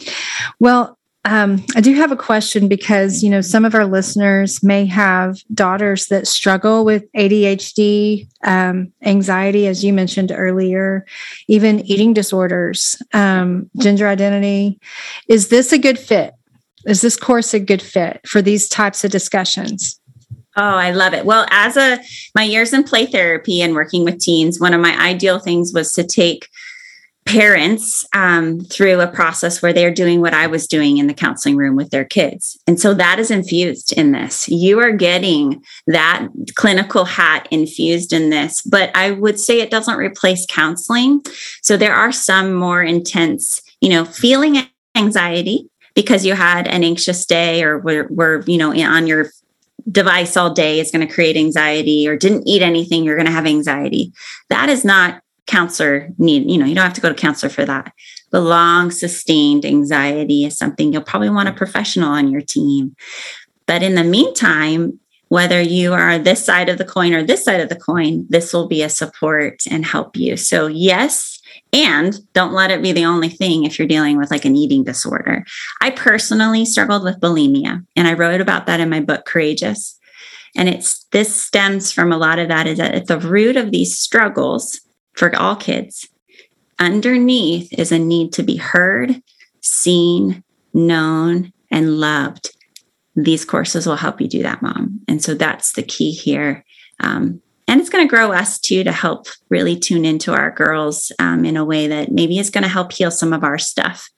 Well, 0.61 0.99
um, 1.27 1.65
I 1.75 1.81
do 1.81 1.93
have 1.95 2.13
a 2.13 2.17
question 2.17 2.69
because 2.69 3.23
you 3.23 3.29
know 3.29 3.41
some 3.41 3.65
of 3.65 3.75
our 3.75 3.85
listeners 3.85 4.63
may 4.63 4.87
have 4.87 5.39
daughters 5.53 6.07
that 6.07 6.29
struggle 6.29 6.85
with 6.85 7.05
ADHD, 7.15 8.29
um, 8.45 8.93
anxiety, 9.03 9.67
as 9.67 9.85
you 9.85 9.93
mentioned 9.93 10.31
earlier, 10.33 11.05
even 11.49 11.81
eating 11.81 12.15
disorders, 12.15 12.97
um, 13.13 13.69
gender 13.79 14.07
identity. 14.07 14.79
Is 15.27 15.49
this 15.49 15.73
a 15.73 15.79
good 15.79 15.99
fit? 15.99 16.33
Is 16.87 17.01
this 17.01 17.17
course 17.17 17.53
a 17.53 17.61
good 17.61 17.83
fit 17.83 18.21
for 18.25 18.41
these 18.41 18.69
types 18.69 19.03
of 19.03 19.11
discussions? 19.11 19.99
Oh, 20.57 20.63
I 20.63 20.93
love 20.93 21.13
it. 21.13 21.27
Well, 21.27 21.47
as 21.51 21.77
a 21.77 21.99
my 22.35 22.45
years 22.45 22.73
in 22.73 22.85
play 22.85 23.05
therapy 23.05 23.61
and 23.61 23.75
working 23.75 24.05
with 24.05 24.21
teens, 24.21 24.61
one 24.61 24.73
of 24.73 24.81
my 24.81 24.97
ideal 24.99 25.41
things 25.41 25.73
was 25.75 25.93
to 25.95 26.05
take 26.05 26.49
parents 27.27 28.07
um, 28.13 28.61
through 28.61 29.01
a 29.01 29.09
process 29.09 29.61
where 29.61 29.73
they're 29.73 29.93
doing 29.93 30.21
what 30.21 30.33
I 30.33 30.47
was 30.47 30.69
doing 30.69 30.99
in 30.99 31.09
the 31.09 31.15
counseling 31.15 31.57
room 31.57 31.75
with 31.75 31.91
their 31.91 32.05
kids. 32.05 32.57
And 32.69 32.81
so 32.81 32.95
that 32.95 33.19
is 33.19 33.33
infused 33.33 33.93
in 33.93 34.13
this. 34.13 34.49
You 34.49 34.79
are 34.79 34.93
getting 34.93 35.63
that 35.89 36.29
clinical 36.55 37.05
hat 37.05 37.49
infused 37.51 38.13
in 38.13 38.31
this, 38.31 38.63
but 38.63 38.91
I 38.95 39.11
would 39.11 39.41
say 39.41 39.61
it 39.61 39.73
doesn't 39.73 39.99
replace 39.99 40.47
counseling. 40.49 41.23
So 41.63 41.77
there 41.77 41.95
are 41.95 42.13
some 42.13 42.55
more 42.55 42.83
intense, 42.83 43.61
you 43.81 43.91
know, 43.91 44.05
feeling 44.05 44.59
anxiety 44.97 45.69
because 45.95 46.25
you 46.25 46.35
had 46.35 46.69
an 46.69 46.85
anxious 46.85 47.27
day 47.27 47.65
or 47.65 47.79
were, 47.79 48.07
were 48.09 48.45
you 48.47 48.57
know, 48.57 48.73
on 48.73 49.09
your 49.09 49.31
device 49.91 50.37
all 50.37 50.53
day 50.53 50.79
is 50.81 50.91
going 50.91 51.07
to 51.07 51.13
create 51.13 51.37
anxiety 51.37 52.09
or 52.09 52.17
didn't 52.17 52.47
eat 52.47 52.63
anything, 52.63 53.05
you're 53.05 53.17
going 53.17 53.27
to 53.27 53.33
have 53.33 53.47
anxiety. 53.47 54.13
That 54.49 54.69
is 54.69 54.85
not 54.85 55.23
counselor 55.47 56.11
need, 56.19 56.51
you 56.51 56.59
know, 56.59 56.67
you 56.67 56.75
don't 56.75 56.85
have 56.85 56.95
to 56.95 57.01
go 57.01 57.09
to 57.09 57.15
counselor 57.15 57.51
for 57.51 57.65
that. 57.65 57.93
The 58.31 58.41
long 58.41 58.91
sustained 58.91 59.65
anxiety 59.65 60.45
is 60.45 60.59
something 60.59 60.93
you'll 60.93 61.03
probably 61.03 61.31
want 61.31 61.49
a 61.49 61.53
mm-hmm. 61.53 61.59
professional 61.59 62.11
on 62.11 62.31
your 62.31 62.41
team. 62.41 62.97
But 63.67 63.83
in 63.83 63.95
the 63.95 64.05
meantime, 64.05 65.01
whether 65.29 65.61
you 65.61 65.93
are 65.93 66.19
this 66.19 66.45
side 66.45 66.69
of 66.69 66.79
the 66.79 66.85
coin 66.85 67.13
or 67.13 67.23
this 67.23 67.45
side 67.45 67.61
of 67.61 67.69
the 67.69 67.77
coin, 67.77 68.27
this 68.29 68.53
will 68.53 68.69
be 68.69 68.83
a 68.83 68.89
support 68.89 69.63
and 69.69 69.85
help 69.85 70.17
you. 70.17 70.37
So, 70.37 70.69
yes, 70.69 71.41
and 71.73 72.17
don't 72.33 72.53
let 72.53 72.71
it 72.71 72.83
be 72.83 72.93
the 72.93 73.05
only 73.05 73.29
thing 73.29 73.65
if 73.65 73.79
you're 73.79 73.89
dealing 73.89 74.19
with 74.19 74.31
like 74.31 74.45
an 74.45 74.57
eating 74.57 74.85
disorder. 74.85 75.45
I 75.81 75.91
personally 75.91 76.65
struggled 76.65 77.03
with 77.03 77.21
bulimia, 77.21 77.85
and 77.97 78.07
I 78.07 78.13
wrote 78.13 78.41
about 78.41 78.67
that 78.67 78.81
in 78.81 78.89
my 78.89 79.01
book, 79.01 79.25
Courageous. 79.25 79.99
And 80.57 80.69
it's 80.69 81.05
this 81.13 81.35
stems 81.35 81.93
from 81.93 82.13
a 82.13 82.19
lot 82.19 82.39
of 82.39 82.49
that 82.49 82.67
is 82.67 82.79
that 82.79 82.95
at 82.95 83.07
the 83.07 83.19
root 83.19 83.57
of 83.57 83.73
these 83.73 83.99
struggles 83.99 84.81
for 85.17 85.35
all 85.37 85.57
kids. 85.57 86.09
Underneath 86.79 87.73
is 87.73 87.91
a 87.91 87.99
need 87.99 88.33
to 88.35 88.43
be 88.43 88.57
heard, 88.57 89.23
seen, 89.61 90.45
known, 90.73 91.53
and 91.71 91.99
loved, 91.99 92.57
these 93.17 93.47
courses 93.47 93.87
will 93.87 93.97
help 93.97 94.21
you 94.21 94.29
do 94.29 94.43
that, 94.43 94.63
mom. 94.63 95.01
And 95.09 95.23
so 95.23 95.35
that's 95.35 95.73
the 95.73 95.83
key 95.83 96.13
here. 96.13 96.65
Um, 97.01 97.41
and 97.67 97.81
it's 97.81 97.91
going 97.91 98.07
to 98.07 98.15
grow 98.15 98.31
us 98.31 98.61
too 98.61 98.85
to 98.85 98.93
help 98.93 99.27
really 99.49 99.77
tune 99.77 100.05
into 100.05 100.33
our 100.33 100.51
girls 100.53 101.11
um, 101.19 101.45
in 101.45 101.57
a 101.57 101.65
way 101.65 101.89
that 101.89 102.13
maybe 102.13 102.39
is 102.39 102.51
going 102.51 102.63
to 102.63 102.69
help 102.69 102.93
heal 102.93 103.11
some 103.11 103.33
of 103.33 103.43
our 103.43 103.59
stuff. 103.59 104.09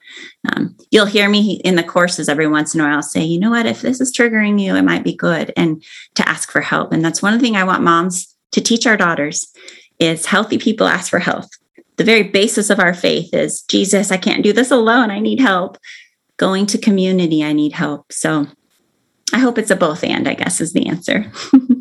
Um, 0.51 0.75
you'll 0.91 1.07
hear 1.07 1.29
me 1.29 1.61
in 1.63 1.75
the 1.75 1.83
courses 1.83 2.29
every 2.29 2.47
once 2.47 2.75
in 2.75 2.81
a 2.81 2.83
while 2.83 3.01
say, 3.01 3.23
you 3.23 3.39
know 3.39 3.49
what, 3.49 3.65
if 3.65 3.81
this 3.81 4.01
is 4.01 4.15
triggering 4.15 4.61
you, 4.61 4.75
it 4.75 4.83
might 4.83 5.03
be 5.03 5.15
good, 5.15 5.51
and 5.57 5.83
to 6.15 6.27
ask 6.27 6.51
for 6.51 6.61
help. 6.61 6.91
And 6.91 7.03
that's 7.03 7.21
one 7.21 7.39
things 7.39 7.57
I 7.57 7.63
want 7.63 7.83
moms 7.83 8.35
to 8.51 8.61
teach 8.61 8.85
our 8.85 8.97
daughters 8.97 9.51
is 9.99 10.25
healthy 10.25 10.57
people 10.57 10.87
ask 10.87 11.09
for 11.09 11.19
health. 11.19 11.49
The 11.97 12.03
very 12.03 12.23
basis 12.23 12.69
of 12.69 12.79
our 12.79 12.93
faith 12.93 13.33
is 13.33 13.61
Jesus, 13.63 14.11
I 14.11 14.17
can't 14.17 14.43
do 14.43 14.53
this 14.53 14.71
alone. 14.71 15.11
I 15.11 15.19
need 15.19 15.39
help. 15.39 15.77
Going 16.37 16.65
to 16.67 16.77
community, 16.77 17.43
I 17.43 17.51
need 17.51 17.73
help. 17.73 18.11
So 18.13 18.47
I 19.33 19.39
hope 19.39 19.57
it's 19.57 19.69
a 19.69 19.75
both 19.75 20.03
and, 20.03 20.27
I 20.27 20.33
guess, 20.33 20.61
is 20.61 20.73
the 20.73 20.87
answer. 20.87 21.31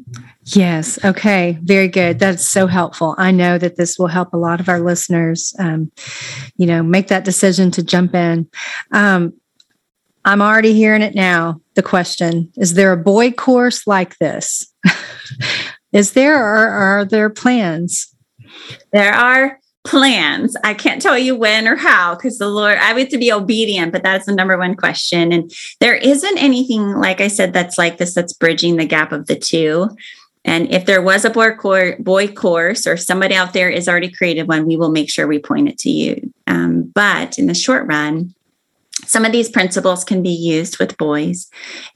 yes. 0.45 1.03
Okay. 1.05 1.59
Very 1.63 1.89
good. 1.89 2.19
That's 2.19 2.45
so 2.45 2.67
helpful. 2.67 3.15
I 3.17 3.31
know 3.31 3.59
that 3.59 3.77
this 3.77 3.99
will 3.99 4.09
help 4.09 4.33
a 4.33 4.39
lot 4.39 4.61
of 4.61 4.69
our 4.69 4.81
listeners, 4.81 5.55
um, 5.59 5.93
you 6.57 6.67
know, 6.67 6.83
make 6.83 7.09
that 7.09 7.25
decision 7.25 7.71
to 7.73 7.83
jump 7.83 8.15
in. 8.15 8.51
Um, 8.91 9.35
I'm 10.25 10.43
already 10.43 10.75
hearing 10.75 11.03
it 11.03 11.15
now. 11.15 11.61
The 11.75 11.83
question 11.83 12.53
is 12.57 12.75
there 12.75 12.93
a 12.93 12.97
boy 12.97 13.31
course 13.31 13.87
like 13.87 14.19
this? 14.19 14.67
is 15.93 16.13
there 16.13 16.37
or 16.37 16.69
are 16.69 17.05
there 17.05 17.31
plans? 17.31 18.15
There 18.93 19.13
are 19.13 19.59
plans. 19.85 20.55
I 20.65 20.75
can't 20.75 21.01
tell 21.01 21.17
you 21.17 21.35
when 21.35 21.67
or 21.67 21.77
how 21.77 22.15
because 22.15 22.39
the 22.39 22.49
Lord, 22.49 22.77
I 22.77 22.99
have 22.99 23.09
to 23.09 23.19
be 23.19 23.33
obedient, 23.33 23.93
but 23.93 24.03
that's 24.03 24.27
the 24.27 24.35
number 24.35 24.59
one 24.59 24.75
question. 24.75 25.33
And 25.33 25.51
there 25.81 25.95
isn't 25.95 26.39
anything, 26.39 26.95
like 26.97 27.21
I 27.21 27.29
said, 27.29 27.53
that's 27.53 27.79
like 27.79 27.97
this, 27.97 28.13
that's 28.13 28.33
bridging 28.35 28.77
the 28.77 28.85
gap 28.85 29.13
of 29.13 29.27
the 29.27 29.37
two. 29.37 29.89
And 30.45 30.73
if 30.73 30.87
there 30.87 31.03
was 31.03 31.25
a 31.25 31.31
boy 31.31 32.29
course 32.29 32.87
or 32.87 32.97
somebody 32.97 33.35
out 33.35 33.53
there 33.53 33.71
is 33.71 33.89
already 33.89 34.11
created 34.11 34.49
one, 34.49 34.67
we 34.67 34.77
will 34.77 34.91
make 34.91 35.11
sure 35.11 35.27
we 35.27 35.39
point 35.39 35.69
it 35.69 35.79
to 35.79 35.91
you. 35.91 36.33
Um, 36.47 36.91
but 36.95 37.39
in 37.39 37.47
the 37.47 37.55
short 37.55 37.87
run, 37.87 38.35
some 39.05 39.25
of 39.25 39.33
these 39.33 39.49
principles 39.49 40.05
can 40.05 40.23
be 40.23 40.31
used 40.31 40.79
with 40.79 40.97
boys. 40.99 41.49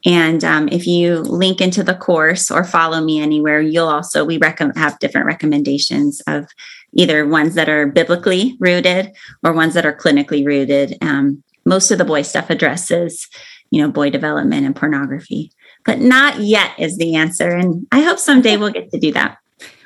And 0.05 0.45
um, 0.45 0.69
if 0.69 0.87
you 0.87 1.19
link 1.19 1.61
into 1.61 1.83
the 1.83 1.95
course 1.95 2.51
or 2.51 2.65
follow 2.65 3.01
me 3.01 3.21
anywhere, 3.21 3.61
you'll 3.61 3.89
also, 3.89 4.25
we 4.25 4.39
rec- 4.39 4.61
have 4.77 4.99
different 4.99 5.27
recommendations 5.27 6.21
of 6.27 6.47
either 6.95 7.27
ones 7.27 7.55
that 7.55 7.69
are 7.69 7.87
biblically 7.87 8.57
rooted 8.61 9.13
or 9.43 9.53
ones 9.53 9.75
that 9.75 9.87
are 9.87 9.97
clinically 9.97 10.45
rooted. 10.45 10.97
Um, 11.01 11.43
most 11.65 11.91
of 11.91 11.99
the 11.99 12.05
boy 12.05 12.23
stuff 12.23 12.51
addresses, 12.51 13.29
you 13.71 13.81
know, 13.81 13.91
boy 13.91 14.11
development 14.11 14.67
and 14.67 14.77
pornography, 14.77 15.53
but 15.85 15.99
not 15.99 16.41
yet 16.41 16.71
is 16.79 16.99
the 16.99 17.15
answer. 17.15 17.51
And 17.51 17.87
I 17.93 18.03
hope 18.03 18.19
someday 18.19 18.57
we'll 18.57 18.71
get 18.71 18.91
to 18.91 18.99
do 18.99 19.13
that. 19.13 19.39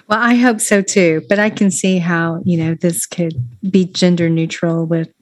Well, 0.08 0.20
I 0.20 0.36
hope 0.36 0.60
so 0.60 0.82
too. 0.82 1.22
But 1.28 1.38
I 1.38 1.50
can 1.50 1.70
see 1.70 1.98
how, 1.98 2.40
you 2.44 2.56
know, 2.56 2.74
this 2.74 3.06
could 3.06 3.34
be 3.68 3.84
gender 3.84 4.28
neutral 4.28 4.86
with 4.86 5.12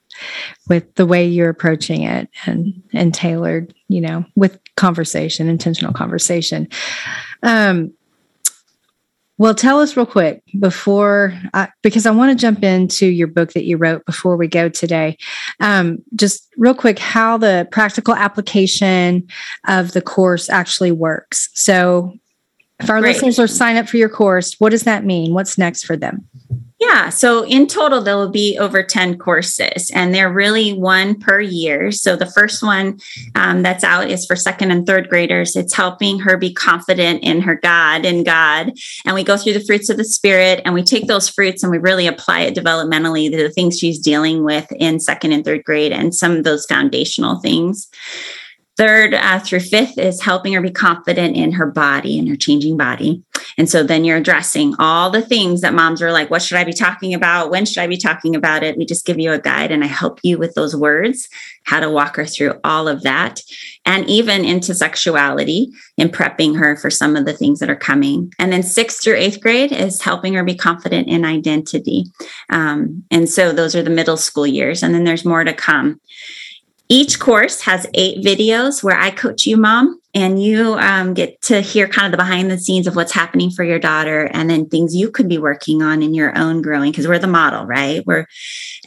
with 0.67 0.93
the 0.95 1.05
way 1.05 1.25
you're 1.25 1.49
approaching 1.49 2.03
it 2.03 2.29
and 2.45 2.81
and 2.93 3.13
tailored, 3.13 3.73
you 3.87 4.01
know, 4.01 4.25
with 4.35 4.59
conversation, 4.75 5.49
intentional 5.49 5.93
conversation. 5.93 6.67
Um 7.43 7.93
well, 9.37 9.53
tell 9.53 9.81
us 9.81 9.97
real 9.97 10.05
quick 10.05 10.41
before, 10.59 11.37
I, 11.53 11.67
because 11.81 12.05
I 12.05 12.11
want 12.11 12.37
to 12.37 12.41
jump 12.41 12.63
into 12.63 13.07
your 13.07 13.27
book 13.27 13.51
that 13.51 13.65
you 13.65 13.75
wrote 13.75 14.05
before 14.05 14.37
we 14.37 14.47
go 14.47 14.69
today. 14.69 15.17
Um, 15.59 15.97
just 16.15 16.47
real 16.57 16.73
quick, 16.73 16.99
how 16.99 17.37
the 17.37 17.67
practical 17.69 18.15
application 18.15 19.27
of 19.67 19.91
the 19.91 20.01
course 20.01 20.49
actually 20.49 20.91
works. 20.91 21.49
So, 21.53 22.13
if 22.79 22.89
our 22.89 22.99
Great. 22.99 23.15
listeners 23.15 23.39
are 23.39 23.47
sign 23.47 23.77
up 23.77 23.87
for 23.87 23.97
your 23.97 24.09
course, 24.09 24.55
what 24.59 24.69
does 24.69 24.83
that 24.83 25.05
mean? 25.05 25.33
What's 25.33 25.57
next 25.57 25.85
for 25.85 25.97
them? 25.97 26.27
Yeah. 26.87 27.09
So 27.09 27.43
in 27.45 27.65
total, 27.65 28.01
there 28.01 28.15
will 28.15 28.29
be 28.29 28.57
over 28.59 28.83
10 28.83 29.17
courses, 29.17 29.89
and 29.93 30.13
they're 30.13 30.31
really 30.31 30.73
one 30.73 31.19
per 31.19 31.41
year. 31.41 31.91
So 31.91 32.15
the 32.15 32.29
first 32.29 32.61
one 32.61 32.99
um, 33.33 33.63
that's 33.63 33.83
out 33.83 34.09
is 34.11 34.25
for 34.25 34.35
second 34.35 34.69
and 34.69 34.85
third 34.85 35.09
graders. 35.09 35.55
It's 35.55 35.73
helping 35.73 36.19
her 36.19 36.37
be 36.37 36.53
confident 36.53 37.23
in 37.23 37.41
her 37.41 37.55
God 37.55 38.05
and 38.05 38.23
God. 38.23 38.73
And 39.03 39.15
we 39.15 39.23
go 39.23 39.35
through 39.35 39.53
the 39.53 39.65
fruits 39.65 39.89
of 39.89 39.97
the 39.97 40.03
Spirit, 40.03 40.61
and 40.63 40.75
we 40.75 40.83
take 40.83 41.07
those 41.07 41.27
fruits 41.27 41.63
and 41.63 41.71
we 41.71 41.79
really 41.79 42.05
apply 42.05 42.41
it 42.41 42.55
developmentally 42.55 43.31
to 43.31 43.37
the 43.37 43.49
things 43.49 43.79
she's 43.79 43.99
dealing 43.99 44.43
with 44.43 44.71
in 44.73 44.99
second 44.99 45.31
and 45.31 45.43
third 45.43 45.63
grade 45.63 45.91
and 45.91 46.13
some 46.13 46.33
of 46.37 46.43
those 46.43 46.65
foundational 46.67 47.39
things. 47.39 47.89
Third 48.77 49.13
uh, 49.13 49.39
through 49.39 49.61
fifth 49.61 49.97
is 49.97 50.21
helping 50.21 50.53
her 50.53 50.61
be 50.61 50.71
confident 50.71 51.37
in 51.37 51.53
her 51.53 51.65
body 51.65 52.19
and 52.19 52.27
her 52.27 52.35
changing 52.35 52.75
body. 52.75 53.23
And 53.57 53.69
so 53.69 53.83
then 53.83 54.03
you're 54.03 54.17
addressing 54.17 54.75
all 54.79 55.09
the 55.09 55.21
things 55.21 55.61
that 55.61 55.73
moms 55.73 56.01
are 56.01 56.11
like, 56.11 56.29
what 56.29 56.41
should 56.41 56.57
I 56.57 56.65
be 56.65 56.73
talking 56.73 57.13
about? 57.13 57.51
When 57.51 57.65
should 57.65 57.81
I 57.81 57.87
be 57.87 57.95
talking 57.95 58.35
about 58.35 58.63
it? 58.63 58.77
We 58.77 58.85
just 58.85 59.05
give 59.05 59.17
you 59.19 59.31
a 59.31 59.39
guide 59.39 59.71
and 59.71 59.83
I 59.83 59.87
help 59.87 60.19
you 60.23 60.37
with 60.37 60.55
those 60.55 60.75
words, 60.75 61.29
how 61.63 61.79
to 61.79 61.89
walk 61.89 62.17
her 62.17 62.25
through 62.25 62.59
all 62.65 62.89
of 62.89 63.03
that, 63.03 63.41
and 63.85 64.09
even 64.09 64.43
into 64.43 64.75
sexuality 64.75 65.71
in 65.97 66.09
prepping 66.09 66.57
her 66.57 66.75
for 66.75 66.89
some 66.89 67.15
of 67.15 67.25
the 67.25 67.33
things 67.33 67.59
that 67.59 67.69
are 67.69 67.75
coming. 67.77 68.33
And 68.39 68.51
then 68.51 68.63
sixth 68.63 69.01
through 69.01 69.15
eighth 69.15 69.39
grade 69.39 69.71
is 69.71 70.01
helping 70.01 70.33
her 70.33 70.43
be 70.43 70.55
confident 70.55 71.07
in 71.07 71.23
identity. 71.23 72.05
Um, 72.49 73.03
and 73.09 73.29
so 73.29 73.53
those 73.53 73.73
are 73.75 73.83
the 73.83 73.89
middle 73.89 74.17
school 74.17 74.47
years. 74.47 74.83
And 74.83 74.93
then 74.93 75.05
there's 75.05 75.23
more 75.23 75.45
to 75.45 75.53
come. 75.53 76.01
Each 76.87 77.19
course 77.19 77.61
has 77.61 77.87
eight 77.95 78.23
videos 78.23 78.83
where 78.83 78.97
I 78.97 79.09
coach 79.09 79.47
you, 79.47 79.57
mom, 79.57 79.99
and 80.13 80.41
you 80.41 80.75
um, 80.75 81.15
get 81.15 81.41
to 81.43 81.61
hear 81.61 81.87
kind 81.87 82.05
of 82.05 82.11
the 82.11 82.17
behind 82.17 82.51
the 82.51 82.59
scenes 82.59 82.85
of 82.85 82.95
what's 82.95 83.11
happening 83.11 83.49
for 83.49 83.63
your 83.63 83.79
daughter 83.79 84.29
and 84.31 84.49
then 84.49 84.69
things 84.69 84.95
you 84.95 85.09
could 85.09 85.27
be 85.27 85.39
working 85.39 85.81
on 85.81 86.03
in 86.03 86.13
your 86.13 86.37
own 86.37 86.61
growing 86.61 86.91
because 86.91 87.07
we're 87.07 87.17
the 87.17 87.25
model, 87.25 87.65
right? 87.65 88.05
We're, 88.05 88.27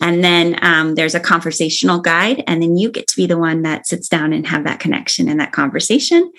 and 0.01 0.23
then 0.23 0.59
um, 0.63 0.95
there's 0.95 1.17
a 1.17 1.21
conversational 1.21 2.01
guide, 2.01 2.45
and 2.47 2.63
then 2.63 2.77
you 2.77 2.91
get 2.91 3.09
to 3.09 3.17
be 3.17 3.27
the 3.27 3.39
one 3.39 3.63
that 3.63 3.89
sits 3.89 4.09
down 4.09 4.33
and 4.33 4.47
have 4.47 4.63
that 4.63 4.79
connection 4.79 5.29
and 5.29 5.41
that 5.41 5.51
conversation. 5.51 6.31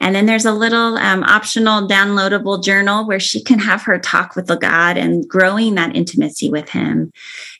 And 0.00 0.14
then 0.14 0.26
there's 0.26 0.44
a 0.44 0.52
little 0.52 0.98
um, 0.98 1.22
optional 1.24 1.88
downloadable 1.88 2.62
journal 2.62 3.06
where 3.06 3.20
she 3.20 3.42
can 3.42 3.58
have 3.58 3.82
her 3.82 3.98
talk 3.98 4.36
with 4.36 4.46
the 4.46 4.56
God 4.56 4.96
and 4.96 5.26
growing 5.26 5.74
that 5.74 5.96
intimacy 5.96 6.50
with 6.50 6.68
Him. 6.68 7.12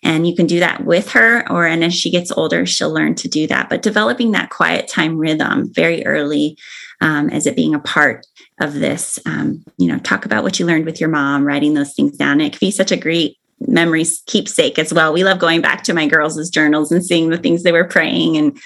And 0.02 0.26
you 0.26 0.34
can 0.36 0.46
do 0.46 0.60
that 0.60 0.84
with 0.84 1.10
her, 1.12 1.50
or 1.50 1.66
and 1.66 1.82
as 1.82 1.94
she 1.94 2.10
gets 2.10 2.30
older, 2.30 2.66
she'll 2.66 2.92
learn 2.92 3.14
to 3.16 3.28
do 3.28 3.46
that. 3.46 3.68
But 3.68 3.82
developing 3.82 4.32
that 4.32 4.50
quiet 4.50 4.88
time 4.88 5.18
rhythm 5.18 5.72
very 5.72 6.04
early 6.04 6.58
um, 7.00 7.30
as 7.30 7.46
it 7.46 7.56
being 7.56 7.74
a 7.74 7.80
part 7.80 8.26
of 8.60 8.74
this, 8.74 9.18
um, 9.26 9.64
you 9.78 9.86
know, 9.86 9.98
talk 9.98 10.24
about 10.24 10.42
what 10.42 10.58
you 10.58 10.66
learned 10.66 10.86
with 10.86 11.00
your 11.00 11.10
mom, 11.10 11.44
writing 11.44 11.74
those 11.74 11.94
things 11.94 12.16
down. 12.16 12.40
It 12.40 12.52
can 12.52 12.58
be 12.60 12.70
such 12.70 12.92
a 12.92 12.96
great 12.96 13.38
memories 13.60 14.22
keepsake 14.26 14.78
as 14.78 14.92
well. 14.92 15.12
We 15.12 15.24
love 15.24 15.38
going 15.38 15.60
back 15.60 15.82
to 15.84 15.94
my 15.94 16.06
girls' 16.06 16.50
journals 16.50 16.92
and 16.92 17.04
seeing 17.04 17.30
the 17.30 17.38
things 17.38 17.62
they 17.62 17.72
were 17.72 17.88
praying 17.88 18.36
and 18.36 18.58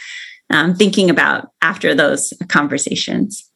um, 0.51 0.75
thinking 0.75 1.11
about 1.11 1.51
after 1.63 1.95
those 1.95 2.33
conversations. 2.49 3.50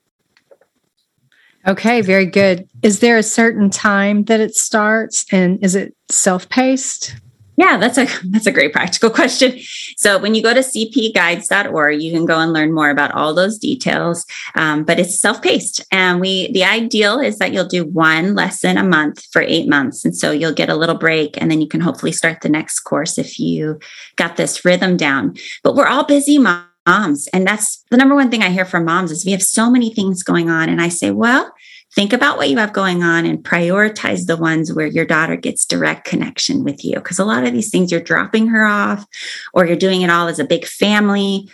Okay, 1.66 2.02
very 2.02 2.26
good. 2.26 2.68
Is 2.82 3.00
there 3.00 3.16
a 3.16 3.22
certain 3.22 3.70
time 3.70 4.24
that 4.24 4.40
it 4.40 4.54
starts 4.54 5.24
and 5.32 5.62
is 5.64 5.74
it 5.74 5.96
self-paced? 6.10 7.16
Yeah, 7.56 7.76
that's 7.76 7.98
a 7.98 8.06
that's 8.30 8.46
a 8.46 8.52
great 8.52 8.72
practical 8.72 9.10
question. 9.10 9.58
So 9.96 10.18
when 10.18 10.34
you 10.34 10.42
go 10.42 10.52
to 10.52 10.60
cpguides.org, 10.60 12.02
you 12.02 12.12
can 12.12 12.26
go 12.26 12.38
and 12.40 12.52
learn 12.52 12.72
more 12.72 12.90
about 12.90 13.12
all 13.12 13.32
those 13.32 13.58
details. 13.58 14.26
Um, 14.56 14.82
but 14.82 14.98
it's 14.98 15.20
self-paced, 15.20 15.84
and 15.92 16.20
we 16.20 16.50
the 16.50 16.64
ideal 16.64 17.20
is 17.20 17.38
that 17.38 17.52
you'll 17.52 17.64
do 17.64 17.84
one 17.84 18.34
lesson 18.34 18.76
a 18.76 18.82
month 18.82 19.24
for 19.32 19.40
eight 19.40 19.68
months, 19.68 20.04
and 20.04 20.16
so 20.16 20.32
you'll 20.32 20.52
get 20.52 20.68
a 20.68 20.74
little 20.74 20.96
break, 20.96 21.40
and 21.40 21.48
then 21.48 21.60
you 21.60 21.68
can 21.68 21.80
hopefully 21.80 22.12
start 22.12 22.40
the 22.40 22.48
next 22.48 22.80
course 22.80 23.18
if 23.18 23.38
you 23.38 23.78
got 24.16 24.36
this 24.36 24.64
rhythm 24.64 24.96
down. 24.96 25.36
But 25.62 25.76
we're 25.76 25.86
all 25.86 26.04
busy 26.04 26.38
moms 26.38 26.73
moms. 26.86 27.26
And 27.28 27.46
that's 27.46 27.84
the 27.90 27.96
number 27.96 28.14
one 28.14 28.30
thing 28.30 28.42
I 28.42 28.50
hear 28.50 28.64
from 28.64 28.84
moms 28.84 29.10
is 29.10 29.24
we 29.24 29.32
have 29.32 29.42
so 29.42 29.70
many 29.70 29.92
things 29.92 30.22
going 30.22 30.50
on. 30.50 30.68
And 30.68 30.80
I 30.80 30.88
say, 30.88 31.10
well, 31.10 31.52
think 31.94 32.12
about 32.12 32.36
what 32.36 32.50
you 32.50 32.58
have 32.58 32.72
going 32.72 33.02
on 33.02 33.24
and 33.24 33.42
prioritize 33.44 34.26
the 34.26 34.36
ones 34.36 34.72
where 34.72 34.86
your 34.86 35.04
daughter 35.04 35.36
gets 35.36 35.64
direct 35.64 36.04
connection 36.04 36.64
with 36.64 36.84
you. 36.84 36.96
Because 36.96 37.18
a 37.18 37.24
lot 37.24 37.44
of 37.44 37.52
these 37.52 37.70
things 37.70 37.90
you're 37.90 38.00
dropping 38.00 38.48
her 38.48 38.64
off 38.64 39.06
or 39.52 39.66
you're 39.66 39.76
doing 39.76 40.02
it 40.02 40.10
all 40.10 40.28
as 40.28 40.38
a 40.38 40.44
big 40.44 40.66
family. 40.66 41.48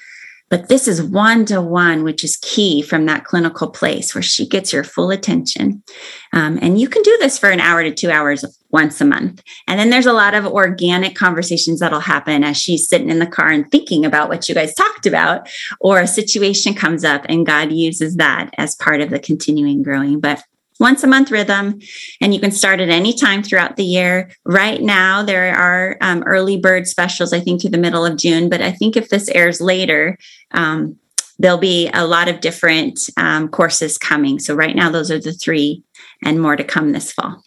But 0.49 0.69
this 0.69 0.89
is 0.89 1.01
one 1.01 1.45
to 1.47 1.61
one, 1.61 2.03
which 2.03 2.25
is 2.25 2.37
key 2.39 2.83
from 2.83 3.07
that 3.07 3.25
clinical 3.25 3.71
place 3.71 4.15
where 4.15 4.23
she 4.23 4.49
gets 4.49 4.73
your 4.73 4.83
full 4.83 5.11
attention. 5.11 5.85
Um, 6.33 6.59
and 6.61 6.81
you 6.81 6.89
can 6.89 7.03
do 7.03 7.17
this 7.21 7.39
for 7.39 7.51
an 7.51 7.61
hour 7.61 7.85
to 7.85 7.95
two 7.95 8.11
hours 8.11 8.45
once 8.73 9.01
a 9.01 9.05
month. 9.05 9.43
And 9.67 9.79
then 9.79 9.91
there's 9.91 10.07
a 10.07 10.13
lot 10.13 10.35
of 10.35 10.47
organic 10.47 11.15
conversations 11.15 11.81
that'll 11.81 12.01
happen 12.01 12.45
as 12.45 12.57
she's 12.57 12.89
sitting 12.89 13.11
in 13.11 13.19
the 13.19 13.27
car 13.27 13.49
and 13.49 13.71
thinking 13.71 14.05
about 14.05 14.29
what 14.29 14.49
you 14.49 14.55
guys 14.55 14.75
talked 14.75 15.07
about, 15.07 15.49
or 15.81 16.01
a 16.01 16.07
situation 16.07 16.75
comes 16.75 17.05
up 17.05 17.25
and 17.29 17.47
God 17.47 17.73
uses 17.73 18.17
that 18.17 18.51
as 18.59 18.75
part 18.75 19.01
of 19.01 19.11
the 19.11 19.19
continuing 19.19 19.83
growing. 19.83 20.21
But 20.21 20.43
once 20.81 21.05
a 21.05 21.07
month 21.07 21.31
rhythm, 21.31 21.79
and 22.21 22.35
you 22.35 22.41
can 22.41 22.51
start 22.51 22.81
at 22.81 22.89
any 22.89 23.13
time 23.13 23.43
throughout 23.43 23.77
the 23.77 23.85
year. 23.85 24.31
Right 24.45 24.81
now, 24.81 25.23
there 25.23 25.55
are 25.55 25.99
um, 26.01 26.23
early 26.25 26.57
bird 26.57 26.89
specials, 26.89 27.35
I 27.35 27.41
think, 27.41 27.61
through 27.61 27.71
the 27.71 27.79
middle 27.79 28.05
of 28.05 28.17
June. 28.17 28.49
But 28.49 28.63
I 28.63 28.73
think 28.73 28.97
if 28.97 29.11
this 29.11 29.29
airs 29.29 29.61
later, 29.61 30.17
um, 30.53 30.97
there'll 31.39 31.59
be 31.59 31.91
a 31.93 32.07
lot 32.07 32.29
of 32.29 32.41
different 32.41 32.99
um, 33.19 33.49
courses 33.49 33.99
coming. 33.99 34.39
So, 34.39 34.55
right 34.55 34.75
now, 34.75 34.91
those 34.91 35.11
are 35.11 35.21
the 35.21 35.33
three, 35.33 35.85
and 36.25 36.41
more 36.41 36.57
to 36.57 36.65
come 36.65 36.93
this 36.93 37.13
fall. 37.13 37.45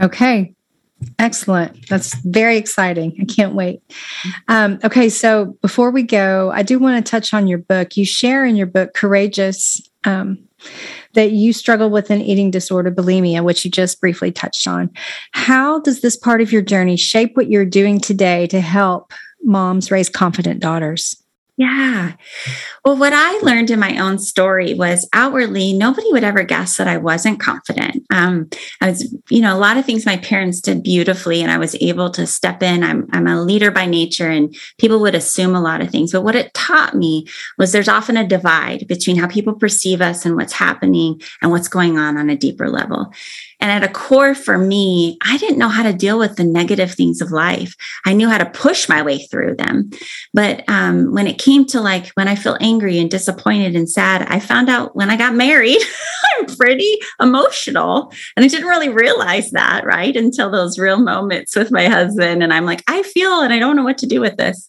Okay. 0.00 0.54
Excellent. 1.18 1.88
That's 1.88 2.14
very 2.24 2.56
exciting. 2.56 3.16
I 3.20 3.24
can't 3.24 3.54
wait. 3.54 3.82
Um, 4.48 4.78
okay. 4.84 5.08
So, 5.08 5.56
before 5.60 5.90
we 5.90 6.02
go, 6.02 6.50
I 6.54 6.62
do 6.62 6.78
want 6.78 7.04
to 7.04 7.10
touch 7.10 7.34
on 7.34 7.46
your 7.46 7.58
book. 7.58 7.96
You 7.96 8.06
share 8.06 8.44
in 8.44 8.56
your 8.56 8.66
book, 8.66 8.94
Courageous. 8.94 9.80
Um, 10.04 10.48
that 11.14 11.32
you 11.32 11.52
struggle 11.52 11.90
with 11.90 12.10
an 12.10 12.20
eating 12.20 12.50
disorder, 12.50 12.90
bulimia, 12.90 13.44
which 13.44 13.64
you 13.64 13.70
just 13.70 14.00
briefly 14.00 14.32
touched 14.32 14.66
on. 14.66 14.90
How 15.32 15.80
does 15.80 16.00
this 16.00 16.16
part 16.16 16.40
of 16.40 16.52
your 16.52 16.62
journey 16.62 16.96
shape 16.96 17.36
what 17.36 17.50
you're 17.50 17.66
doing 17.66 18.00
today 18.00 18.46
to 18.48 18.60
help 18.60 19.12
moms 19.42 19.90
raise 19.90 20.08
confident 20.08 20.60
daughters? 20.60 21.22
Yeah. 21.56 22.14
Well, 22.84 22.96
what 22.96 23.12
I 23.12 23.38
learned 23.38 23.70
in 23.70 23.78
my 23.78 23.96
own 23.98 24.18
story 24.18 24.74
was 24.74 25.08
outwardly, 25.12 25.72
nobody 25.72 26.08
would 26.10 26.24
ever 26.24 26.42
guess 26.42 26.76
that 26.78 26.88
I 26.88 26.96
wasn't 26.96 27.38
confident. 27.38 28.04
Um, 28.10 28.48
I 28.80 28.88
was, 28.88 29.14
you 29.30 29.40
know, 29.40 29.56
a 29.56 29.58
lot 29.58 29.76
of 29.76 29.84
things 29.84 30.04
my 30.04 30.16
parents 30.16 30.60
did 30.60 30.82
beautifully, 30.82 31.42
and 31.42 31.52
I 31.52 31.58
was 31.58 31.76
able 31.76 32.10
to 32.10 32.26
step 32.26 32.60
in. 32.60 32.82
I'm, 32.82 33.06
I'm 33.12 33.28
a 33.28 33.40
leader 33.40 33.70
by 33.70 33.86
nature, 33.86 34.28
and 34.28 34.52
people 34.78 34.98
would 35.00 35.14
assume 35.14 35.54
a 35.54 35.60
lot 35.60 35.80
of 35.80 35.90
things. 35.90 36.10
But 36.10 36.24
what 36.24 36.34
it 36.34 36.52
taught 36.54 36.96
me 36.96 37.26
was 37.56 37.70
there's 37.70 37.88
often 37.88 38.16
a 38.16 38.26
divide 38.26 38.88
between 38.88 39.14
how 39.16 39.28
people 39.28 39.54
perceive 39.54 40.00
us 40.00 40.26
and 40.26 40.34
what's 40.34 40.52
happening 40.52 41.22
and 41.40 41.52
what's 41.52 41.68
going 41.68 41.98
on 41.98 42.16
on 42.16 42.30
a 42.30 42.36
deeper 42.36 42.68
level. 42.68 43.12
And 43.64 43.72
at 43.72 43.90
a 43.90 43.90
core 43.90 44.34
for 44.34 44.58
me, 44.58 45.16
I 45.24 45.38
didn't 45.38 45.56
know 45.56 45.70
how 45.70 45.84
to 45.84 45.94
deal 45.94 46.18
with 46.18 46.36
the 46.36 46.44
negative 46.44 46.92
things 46.92 47.22
of 47.22 47.30
life. 47.30 47.74
I 48.04 48.12
knew 48.12 48.28
how 48.28 48.36
to 48.36 48.44
push 48.44 48.90
my 48.90 49.00
way 49.00 49.20
through 49.20 49.56
them. 49.56 49.88
But 50.34 50.68
um, 50.68 51.14
when 51.14 51.26
it 51.26 51.38
came 51.38 51.64
to 51.68 51.80
like 51.80 52.08
when 52.08 52.28
I 52.28 52.34
feel 52.34 52.58
angry 52.60 52.98
and 52.98 53.10
disappointed 53.10 53.74
and 53.74 53.88
sad, 53.88 54.20
I 54.28 54.38
found 54.38 54.68
out 54.68 54.94
when 54.94 55.08
I 55.08 55.16
got 55.16 55.34
married, 55.34 55.80
I'm 56.38 56.44
pretty 56.44 56.98
emotional. 57.22 58.12
And 58.36 58.44
I 58.44 58.48
didn't 58.48 58.68
really 58.68 58.90
realize 58.90 59.50
that, 59.52 59.86
right? 59.86 60.14
Until 60.14 60.50
those 60.50 60.78
real 60.78 60.98
moments 60.98 61.56
with 61.56 61.70
my 61.70 61.88
husband. 61.88 62.42
And 62.42 62.52
I'm 62.52 62.66
like, 62.66 62.84
I 62.86 63.02
feel 63.02 63.40
and 63.40 63.50
I 63.50 63.58
don't 63.58 63.76
know 63.76 63.84
what 63.84 63.96
to 63.98 64.06
do 64.06 64.20
with 64.20 64.36
this. 64.36 64.68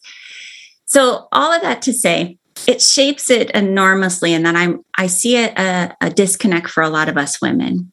So, 0.86 1.27
all 1.34 1.51
of 1.51 1.62
that 1.63 1.81
to 1.81 1.91
say, 1.91 2.38
it 2.65 2.81
shapes 2.81 3.29
it 3.29 3.49
enormously. 3.49 4.34
And 4.34 4.45
then 4.45 4.55
I'm, 4.55 4.86
I 4.97 5.08
see 5.08 5.36
a, 5.36 5.53
a, 5.58 5.97
a 5.99 6.10
disconnect 6.10 6.69
for 6.69 6.81
a 6.81 6.89
lot 6.89 7.10
of 7.10 7.17
us 7.17 7.41
women 7.41 7.91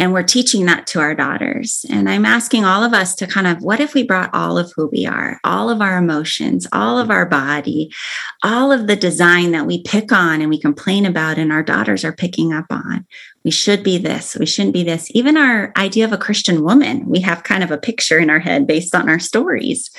and 0.00 0.14
we're 0.14 0.22
teaching 0.22 0.64
that 0.64 0.86
to 0.86 0.98
our 0.98 1.14
daughters. 1.14 1.84
And 1.90 2.08
I'm 2.08 2.24
asking 2.24 2.64
all 2.64 2.82
of 2.82 2.94
us 2.94 3.14
to 3.16 3.26
kind 3.26 3.46
of 3.46 3.62
what 3.62 3.80
if 3.80 3.92
we 3.92 4.02
brought 4.02 4.32
all 4.32 4.56
of 4.56 4.72
who 4.74 4.86
we 4.86 5.04
are, 5.04 5.38
all 5.44 5.68
of 5.68 5.82
our 5.82 5.98
emotions, 5.98 6.66
all 6.72 6.96
of 6.96 7.10
our 7.10 7.26
body, 7.26 7.92
all 8.42 8.72
of 8.72 8.86
the 8.86 8.96
design 8.96 9.50
that 9.50 9.66
we 9.66 9.82
pick 9.82 10.10
on 10.10 10.40
and 10.40 10.48
we 10.48 10.58
complain 10.58 11.04
about, 11.04 11.36
and 11.36 11.52
our 11.52 11.62
daughters 11.62 12.02
are 12.02 12.14
picking 12.14 12.50
up 12.50 12.64
on? 12.70 13.06
We 13.44 13.50
should 13.50 13.84
be 13.84 13.98
this, 13.98 14.36
we 14.36 14.46
shouldn't 14.46 14.72
be 14.72 14.84
this. 14.84 15.10
Even 15.14 15.36
our 15.36 15.70
idea 15.76 16.06
of 16.06 16.14
a 16.14 16.18
Christian 16.18 16.64
woman, 16.64 17.06
we 17.06 17.20
have 17.20 17.44
kind 17.44 17.62
of 17.62 17.70
a 17.70 17.78
picture 17.78 18.18
in 18.18 18.30
our 18.30 18.40
head 18.40 18.66
based 18.66 18.94
on 18.94 19.10
our 19.10 19.18
stories. 19.18 19.90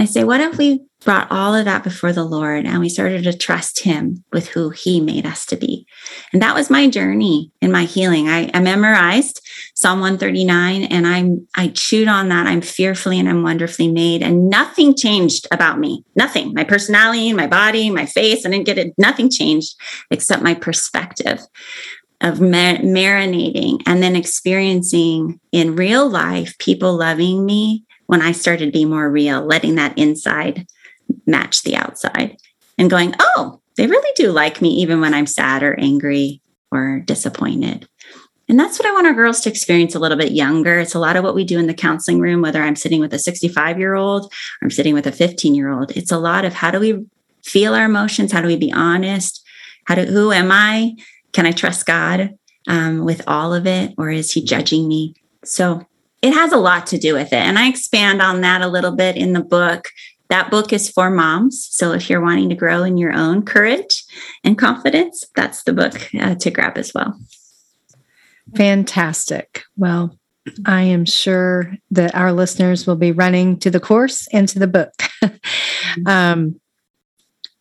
I 0.00 0.04
say, 0.04 0.24
what 0.24 0.40
if 0.40 0.56
we 0.56 0.84
brought 1.04 1.30
all 1.30 1.54
of 1.54 1.64
that 1.64 1.84
before 1.84 2.12
the 2.12 2.24
Lord 2.24 2.66
and 2.66 2.80
we 2.80 2.88
started 2.88 3.24
to 3.24 3.36
trust 3.36 3.82
Him 3.82 4.24
with 4.32 4.48
who 4.48 4.70
He 4.70 5.00
made 5.00 5.26
us 5.26 5.44
to 5.46 5.56
be? 5.56 5.86
And 6.32 6.40
that 6.40 6.54
was 6.54 6.70
my 6.70 6.88
journey 6.88 7.50
in 7.60 7.72
my 7.72 7.84
healing. 7.84 8.28
I, 8.28 8.50
I 8.54 8.60
memorized 8.60 9.40
Psalm 9.74 10.00
139 10.00 10.84
and 10.84 11.06
I'm 11.06 11.46
I 11.54 11.68
chewed 11.68 12.08
on 12.08 12.28
that. 12.28 12.46
I'm 12.46 12.60
fearfully 12.60 13.18
and 13.18 13.28
I'm 13.28 13.42
wonderfully 13.42 13.90
made. 13.90 14.22
And 14.22 14.48
nothing 14.48 14.96
changed 14.96 15.46
about 15.50 15.78
me. 15.78 16.04
Nothing. 16.14 16.52
My 16.54 16.64
personality, 16.64 17.32
my 17.32 17.46
body, 17.46 17.90
my 17.90 18.06
face, 18.06 18.44
I 18.44 18.50
didn't 18.50 18.66
get 18.66 18.78
it. 18.78 18.94
Nothing 18.98 19.30
changed 19.30 19.74
except 20.10 20.42
my 20.42 20.54
perspective 20.54 21.40
of 22.20 22.40
mar- 22.40 22.82
marinating 22.82 23.80
and 23.86 24.02
then 24.02 24.16
experiencing 24.16 25.40
in 25.52 25.76
real 25.76 26.08
life 26.08 26.56
people 26.58 26.96
loving 26.96 27.46
me 27.46 27.84
when 28.08 28.22
I 28.22 28.32
started 28.32 28.66
to 28.66 28.72
be 28.72 28.84
more 28.84 29.08
real, 29.08 29.44
letting 29.44 29.76
that 29.76 29.96
inside 29.96 30.66
match 31.26 31.62
the 31.62 31.76
outside 31.76 32.38
and 32.76 32.90
going, 32.90 33.14
oh, 33.20 33.60
they 33.76 33.86
really 33.86 34.12
do 34.16 34.32
like 34.32 34.60
me, 34.60 34.70
even 34.70 35.00
when 35.00 35.14
I'm 35.14 35.26
sad 35.26 35.62
or 35.62 35.78
angry 35.78 36.40
or 36.72 37.00
disappointed. 37.00 37.86
And 38.48 38.58
that's 38.58 38.78
what 38.78 38.88
I 38.88 38.92
want 38.92 39.06
our 39.06 39.12
girls 39.12 39.40
to 39.40 39.50
experience 39.50 39.94
a 39.94 39.98
little 39.98 40.16
bit 40.16 40.32
younger. 40.32 40.78
It's 40.78 40.94
a 40.94 40.98
lot 40.98 41.16
of 41.16 41.22
what 41.22 41.34
we 41.34 41.44
do 41.44 41.58
in 41.58 41.66
the 41.66 41.74
counseling 41.74 42.18
room, 42.18 42.40
whether 42.40 42.62
I'm 42.62 42.76
sitting 42.76 43.00
with 43.00 43.12
a 43.12 43.18
65 43.18 43.78
year 43.78 43.94
old 43.94 44.32
I'm 44.62 44.70
sitting 44.70 44.94
with 44.94 45.06
a 45.06 45.12
15 45.12 45.54
year 45.54 45.70
old. 45.70 45.94
It's 45.94 46.10
a 46.10 46.18
lot 46.18 46.46
of 46.46 46.54
how 46.54 46.70
do 46.70 46.80
we 46.80 47.06
feel 47.44 47.74
our 47.74 47.84
emotions? 47.84 48.32
How 48.32 48.40
do 48.40 48.48
we 48.48 48.56
be 48.56 48.72
honest? 48.72 49.44
How 49.84 49.94
do, 49.96 50.06
who 50.06 50.32
am 50.32 50.50
I? 50.50 50.96
Can 51.32 51.44
I 51.44 51.52
trust 51.52 51.84
God 51.84 52.38
um, 52.66 53.04
with 53.04 53.22
all 53.26 53.52
of 53.52 53.66
it? 53.66 53.92
Or 53.98 54.10
is 54.10 54.32
he 54.32 54.42
judging 54.42 54.88
me? 54.88 55.14
So 55.44 55.86
it 56.22 56.32
has 56.32 56.52
a 56.52 56.56
lot 56.56 56.86
to 56.88 56.98
do 56.98 57.14
with 57.14 57.32
it. 57.32 57.34
And 57.34 57.58
I 57.58 57.68
expand 57.68 58.20
on 58.20 58.40
that 58.40 58.62
a 58.62 58.68
little 58.68 58.92
bit 58.92 59.16
in 59.16 59.32
the 59.32 59.42
book. 59.42 59.88
That 60.28 60.50
book 60.50 60.72
is 60.72 60.90
for 60.90 61.10
moms. 61.10 61.66
So 61.70 61.92
if 61.92 62.10
you're 62.10 62.20
wanting 62.20 62.48
to 62.50 62.54
grow 62.54 62.82
in 62.82 62.98
your 62.98 63.12
own 63.12 63.44
courage 63.44 64.04
and 64.44 64.58
confidence, 64.58 65.24
that's 65.34 65.62
the 65.62 65.72
book 65.72 66.14
uh, 66.14 66.34
to 66.36 66.50
grab 66.50 66.76
as 66.76 66.92
well. 66.92 67.18
Fantastic. 68.56 69.62
Well, 69.76 70.18
I 70.66 70.82
am 70.82 71.04
sure 71.04 71.74
that 71.90 72.14
our 72.14 72.32
listeners 72.32 72.86
will 72.86 72.96
be 72.96 73.12
running 73.12 73.58
to 73.60 73.70
the 73.70 73.80
course 73.80 74.28
and 74.32 74.48
to 74.48 74.58
the 74.58 74.66
book. 74.66 74.92
um, 76.06 76.60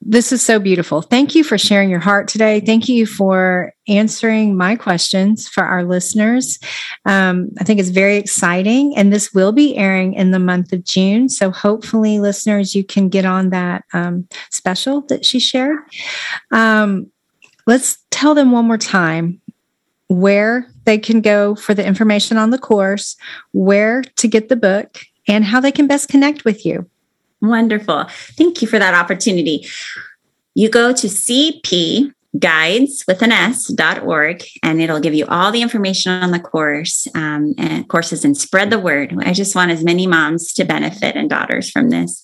this 0.10 0.32
is 0.32 0.42
so 0.42 0.58
beautiful. 0.58 1.02
Thank 1.02 1.36
you 1.36 1.44
for 1.44 1.58
sharing 1.58 1.90
your 1.90 2.00
heart 2.00 2.30
today. 2.30 2.62
Thank 2.62 2.88
you 2.88 3.06
for 3.06 3.74
answering 3.90 4.56
my 4.56 4.78
questions 4.78 5.50
for 5.50 5.66
our 5.66 5.84
listeners. 5.84 6.60
Um, 7.06 7.50
I 7.60 7.66
think 7.66 7.82
it's 7.82 7.90
very 7.90 8.16
exciting, 8.16 8.96
and 8.96 9.12
this 9.12 9.34
will 9.34 9.52
be 9.52 9.76
airing 9.76 10.14
in 10.14 10.32
the 10.32 10.40
month 10.40 10.72
of 10.72 10.86
June. 10.86 11.28
So, 11.28 11.52
hopefully, 11.52 12.20
listeners, 12.20 12.74
you 12.74 12.86
can 12.86 13.10
get 13.10 13.26
on 13.26 13.50
that 13.50 13.84
um, 13.92 14.30
special 14.50 15.02
that 15.08 15.26
she 15.26 15.42
shared. 15.42 15.78
Um, 16.52 17.12
let's 17.66 17.98
tell 18.10 18.34
them 18.34 18.54
one 18.54 18.66
more 18.66 18.78
time 18.78 19.42
where 20.08 20.66
they 20.86 20.98
can 20.98 21.20
go 21.20 21.54
for 21.54 21.74
the 21.74 21.86
information 21.86 22.38
on 22.38 22.52
the 22.52 22.58
course, 22.58 23.18
where 23.52 24.04
to 24.16 24.30
get 24.30 24.48
the 24.48 24.56
book, 24.56 25.02
and 25.28 25.44
how 25.44 25.60
they 25.60 25.72
can 25.74 25.86
best 25.86 26.08
connect 26.08 26.46
with 26.46 26.66
you. 26.66 26.90
Wonderful. 27.42 28.06
Thank 28.38 28.62
you 28.62 28.68
for 28.68 28.80
that 28.80 28.94
opportunity. 28.94 29.68
You 30.56 30.70
go 30.70 30.92
to 30.92 31.08
CP 31.08 32.14
guides 32.38 33.04
with 33.08 33.22
an 33.22 33.32
s 33.32 33.68
dot 33.68 34.04
org 34.04 34.44
and 34.62 34.82
it'll 34.82 35.00
give 35.00 35.14
you 35.14 35.26
all 35.28 35.52
the 35.52 35.62
information 35.62 36.12
on 36.12 36.32
the 36.32 36.40
course 36.40 37.08
um, 37.16 37.54
and 37.58 37.88
courses 37.88 38.26
and 38.26 38.38
spread 38.38 38.70
the 38.70 38.80
word. 38.80 39.16
I 39.20 39.34
just 39.34 39.56
want 39.56 39.72
as 39.72 39.84
many 39.84 40.08
moms 40.08 40.54
to 40.54 40.66
benefit 40.66 41.16
and 41.16 41.30
daughters 41.30 41.70
from 41.70 41.90
this. 41.90 42.24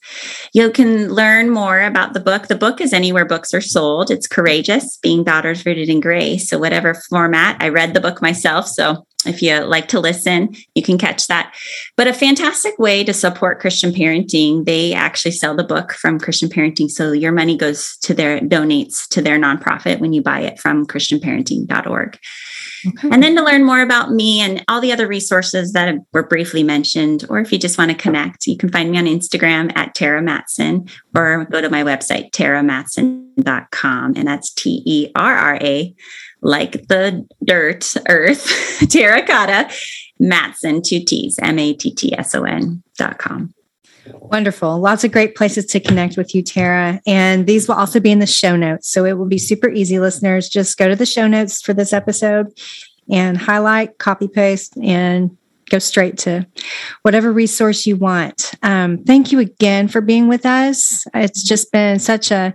You 0.54 0.71
can 0.71 1.13
learn 1.13 1.49
more 1.49 1.82
about 1.82 2.13
the 2.13 2.19
book. 2.19 2.47
The 2.47 2.56
book 2.56 2.82
is 2.82 2.93
anywhere 2.93 3.26
books 3.26 3.54
are 3.54 3.62
sold. 3.62 4.12
It's 4.12 4.28
courageous 4.28 4.97
being 4.97 5.23
daughters 5.23 5.65
rooted 5.65 5.89
in 5.89 5.99
grace. 5.99 6.49
So 6.49 6.58
whatever 6.58 6.93
format 6.93 7.58
i 7.60 7.69
read 7.69 7.93
the 7.93 8.02
book 8.02 8.21
myself 8.21 8.67
so 8.67 9.06
if 9.25 9.41
you 9.41 9.59
like 9.59 9.88
to 9.89 9.99
listen, 9.99 10.55
you 10.75 10.83
can 10.83 10.97
catch 10.97 11.27
that. 11.27 11.53
But 11.95 12.07
a 12.07 12.13
fantastic 12.13 12.77
way 12.79 13.03
to 13.03 13.13
support 13.13 13.59
Christian 13.59 13.91
parenting, 13.91 14.65
they 14.65 14.93
actually 14.93 15.31
sell 15.31 15.55
the 15.55 15.63
book 15.63 15.93
from 15.93 16.19
Christian 16.19 16.49
Parenting. 16.49 16.89
So 16.89 17.12
your 17.12 17.31
money 17.31 17.57
goes 17.57 17.97
to 17.97 18.13
their 18.13 18.39
donates 18.39 19.07
to 19.09 19.21
their 19.21 19.39
nonprofit 19.39 19.99
when 19.99 20.13
you 20.13 20.21
buy 20.21 20.41
it 20.41 20.59
from 20.59 20.86
christianparenting.org. 20.86 22.19
Okay. 22.86 23.09
And 23.12 23.23
then 23.23 23.36
to 23.36 23.43
learn 23.43 23.63
more 23.63 23.81
about 23.81 24.12
me 24.12 24.41
and 24.41 24.63
all 24.67 24.81
the 24.81 24.91
other 24.91 25.07
resources 25.07 25.71
that 25.71 25.95
were 26.12 26.27
briefly 26.27 26.63
mentioned, 26.63 27.25
or 27.29 27.39
if 27.39 27.51
you 27.51 27.57
just 27.57 27.77
want 27.77 27.91
to 27.91 27.97
connect, 27.97 28.45
you 28.45 28.57
can 28.57 28.69
find 28.69 28.91
me 28.91 28.97
on 28.97 29.05
Instagram 29.05 29.71
at 29.75 29.95
Terra 29.95 30.21
Mattson 30.21 30.89
or 31.15 31.45
go 31.45 31.62
to 31.62 31.69
my 31.69 31.83
website, 31.83 32.31
terramattson.com. 32.31 34.13
And 34.15 34.27
that's 34.27 34.53
T 34.53 34.83
E 34.86 35.12
R 35.15 35.33
R 35.33 35.55
A 35.62 35.95
like 36.43 36.88
the 36.88 37.25
dirt, 37.43 37.91
earth, 38.08 38.79
terracotta, 38.89 39.73
Mattson, 40.21 40.84
two 40.84 41.03
T's, 41.03 41.39
M 41.41 41.58
A 41.58 41.73
T 41.73 41.91
T 41.93 42.17
S 42.17 42.36
O 42.36 42.43
N 42.43 42.84
dot 42.97 43.17
com. 43.17 43.53
Wonderful. 44.06 44.79
Lots 44.79 45.03
of 45.03 45.12
great 45.12 45.36
places 45.36 45.65
to 45.67 45.79
connect 45.79 46.17
with 46.17 46.36
you, 46.36 46.41
Terra. 46.41 47.01
And 47.08 47.47
these 47.47 47.67
will 47.67 47.75
also 47.75 47.99
be 47.99 48.12
in 48.12 48.19
the 48.19 48.25
show 48.25 48.56
notes. 48.56 48.89
So 48.89 49.06
it 49.06 49.13
will 49.13 49.27
be 49.27 49.38
super 49.38 49.69
easy, 49.69 49.99
listeners. 49.99 50.49
Just 50.49 50.77
go 50.77 50.89
to 50.89 50.95
the 50.95 51.06
show 51.06 51.27
notes 51.27 51.62
for 51.62 51.73
this 51.73 51.93
episode 51.93 52.47
and 53.10 53.38
highlight, 53.38 53.97
copy 53.99 54.27
paste, 54.27 54.75
and 54.82 55.38
go 55.69 55.79
straight 55.79 56.17
to 56.19 56.45
whatever 57.03 57.32
resource 57.32 57.86
you 57.86 57.95
want. 57.95 58.53
Um, 58.62 59.03
thank 59.03 59.32
you 59.32 59.39
again 59.39 59.88
for 59.88 60.01
being 60.01 60.27
with 60.27 60.45
us. 60.45 61.06
It's 61.13 61.43
just 61.43 61.71
been 61.71 61.99
such 61.99 62.32
a 62.32 62.53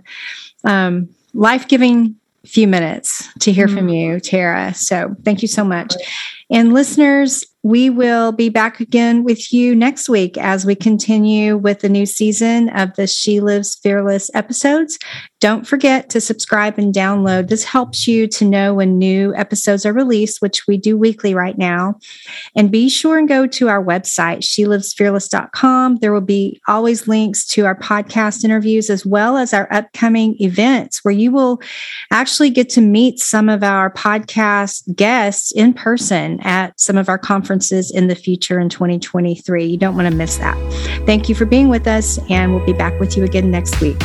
um, 0.63 1.09
life 1.33 1.67
giving 1.67 2.15
few 2.49 2.67
minutes 2.67 3.27
to 3.39 3.51
hear 3.51 3.67
mm-hmm. 3.67 3.77
from 3.77 3.89
you, 3.89 4.19
Terra. 4.19 4.73
So 4.73 5.15
thank 5.23 5.41
you 5.41 5.47
so 5.47 5.63
much. 5.63 5.93
And 6.49 6.73
listeners, 6.73 7.45
we 7.61 7.89
will 7.89 8.31
be 8.31 8.47
back 8.47 8.79
again 8.79 9.25
with 9.25 9.51
you 9.51 9.75
next 9.75 10.07
week 10.07 10.37
as 10.37 10.65
we 10.65 10.75
continue 10.75 11.57
with 11.57 11.81
the 11.81 11.89
new 11.89 12.05
season 12.05 12.69
of 12.69 12.95
the 12.95 13.05
She 13.05 13.41
Lives 13.41 13.75
Fearless 13.75 14.31
episodes. 14.33 14.97
Don't 15.41 15.67
forget 15.67 16.09
to 16.09 16.21
subscribe 16.21 16.77
and 16.77 16.93
download. 16.93 17.47
This 17.47 17.63
helps 17.65 18.07
you 18.07 18.27
to 18.27 18.45
know 18.45 18.73
when 18.73 18.97
new 18.97 19.33
episodes 19.35 19.85
are 19.85 19.93
released, 19.93 20.41
which 20.41 20.67
we 20.67 20.77
do 20.77 20.97
weekly 20.97 21.33
right 21.33 21.57
now. 21.57 21.95
And 22.55 22.71
be 22.71 22.89
sure 22.89 23.17
and 23.17 23.27
go 23.27 23.45
to 23.47 23.69
our 23.69 23.83
website, 23.83 24.39
shelivesfearless.com. 24.39 25.97
There 25.97 26.13
will 26.13 26.21
be 26.21 26.61
always 26.67 27.07
links 27.07 27.45
to 27.47 27.65
our 27.65 27.75
podcast 27.75 28.43
interviews 28.43 28.89
as 28.89 29.05
well 29.05 29.37
as 29.37 29.53
our 29.53 29.71
upcoming 29.71 30.35
events 30.41 31.03
where 31.03 31.13
you 31.13 31.31
will 31.31 31.61
actually 32.11 32.49
get 32.49 32.69
to 32.69 32.81
meet 32.81 33.19
some 33.19 33.49
of 33.49 33.63
our 33.63 33.91
podcast 33.93 34.95
guests 34.95 35.51
in 35.51 35.73
person 35.73 36.38
at 36.43 36.79
some 36.79 36.97
of 36.97 37.09
our 37.09 37.17
conferences 37.17 37.91
in 37.91 38.07
the 38.07 38.15
future 38.15 38.59
in 38.59 38.69
2023. 38.69 39.65
You 39.65 39.77
don't 39.77 39.95
want 39.95 40.07
to 40.07 40.15
miss 40.15 40.37
that. 40.37 40.57
Thank 41.05 41.29
you 41.29 41.35
for 41.35 41.45
being 41.45 41.69
with 41.69 41.87
us, 41.87 42.19
and 42.29 42.53
we'll 42.53 42.65
be 42.65 42.73
back 42.73 42.99
with 42.99 43.17
you 43.17 43.23
again 43.23 43.51
next 43.51 43.79
week. 43.81 43.97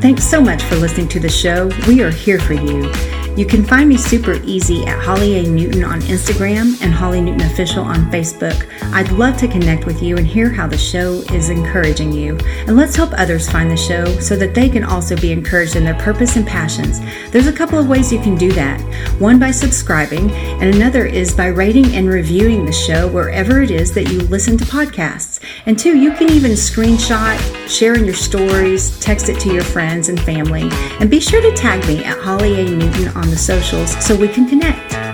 Thanks 0.00 0.24
so 0.24 0.40
much 0.40 0.62
for 0.62 0.76
listening 0.76 1.08
to 1.08 1.20
the 1.20 1.28
show. 1.28 1.70
We 1.86 2.02
are 2.02 2.10
here 2.10 2.40
for 2.40 2.54
you. 2.54 2.90
You 3.36 3.46
can 3.46 3.64
find 3.64 3.88
me 3.88 3.96
super 3.96 4.34
easy 4.44 4.84
at 4.84 5.02
Holly 5.02 5.38
A. 5.38 5.42
Newton 5.44 5.84
on 5.84 6.00
Instagram 6.02 6.80
and 6.82 6.92
Holly 6.92 7.20
Newton 7.20 7.46
Official 7.46 7.84
on 7.84 8.10
Facebook. 8.10 8.68
I'd 8.92 9.10
love 9.12 9.36
to 9.38 9.48
connect 9.48 9.86
with 9.86 10.02
you 10.02 10.16
and 10.16 10.26
hear 10.26 10.50
how 10.50 10.66
the 10.66 10.76
show 10.76 11.22
is 11.32 11.48
encouraging 11.48 12.12
you. 12.12 12.36
And 12.66 12.76
let's 12.76 12.96
help 12.96 13.12
others 13.12 13.48
find 13.48 13.70
the 13.70 13.76
show 13.76 14.04
so 14.18 14.36
that 14.36 14.54
they 14.54 14.68
can 14.68 14.84
also 14.84 15.16
be 15.16 15.32
encouraged 15.32 15.76
in 15.76 15.84
their 15.84 15.94
purpose 15.94 16.36
and 16.36 16.46
passions. 16.46 17.00
There's 17.30 17.46
a 17.46 17.52
couple 17.52 17.78
of 17.78 17.88
ways 17.88 18.12
you 18.12 18.20
can 18.20 18.36
do 18.36 18.52
that. 18.52 18.80
One 19.20 19.38
by 19.38 19.52
subscribing, 19.52 20.30
and 20.32 20.74
another 20.74 21.06
is 21.06 21.34
by 21.34 21.46
rating 21.46 21.94
and 21.94 22.08
reviewing 22.08 22.66
the 22.66 22.72
show 22.72 23.08
wherever 23.08 23.62
it 23.62 23.70
is 23.70 23.94
that 23.94 24.10
you 24.10 24.20
listen 24.22 24.58
to 24.58 24.66
And 25.66 25.78
two, 25.78 25.96
you 25.96 26.12
can 26.12 26.30
even 26.30 26.52
screenshot, 26.52 27.38
share 27.68 27.94
in 27.94 28.04
your 28.04 28.14
stories, 28.14 28.98
text 29.00 29.28
it 29.28 29.40
to 29.40 29.52
your 29.52 29.64
friends 29.64 30.08
and 30.08 30.20
family. 30.20 30.68
And 31.00 31.10
be 31.10 31.20
sure 31.20 31.40
to 31.40 31.52
tag 31.56 31.86
me 31.86 32.04
at 32.04 32.18
Holly 32.18 32.60
A. 32.60 32.64
Newton 32.64 33.08
on 33.08 33.30
the 33.30 33.38
socials 33.38 33.92
so 34.04 34.16
we 34.16 34.28
can 34.28 34.48
connect. 34.48 35.09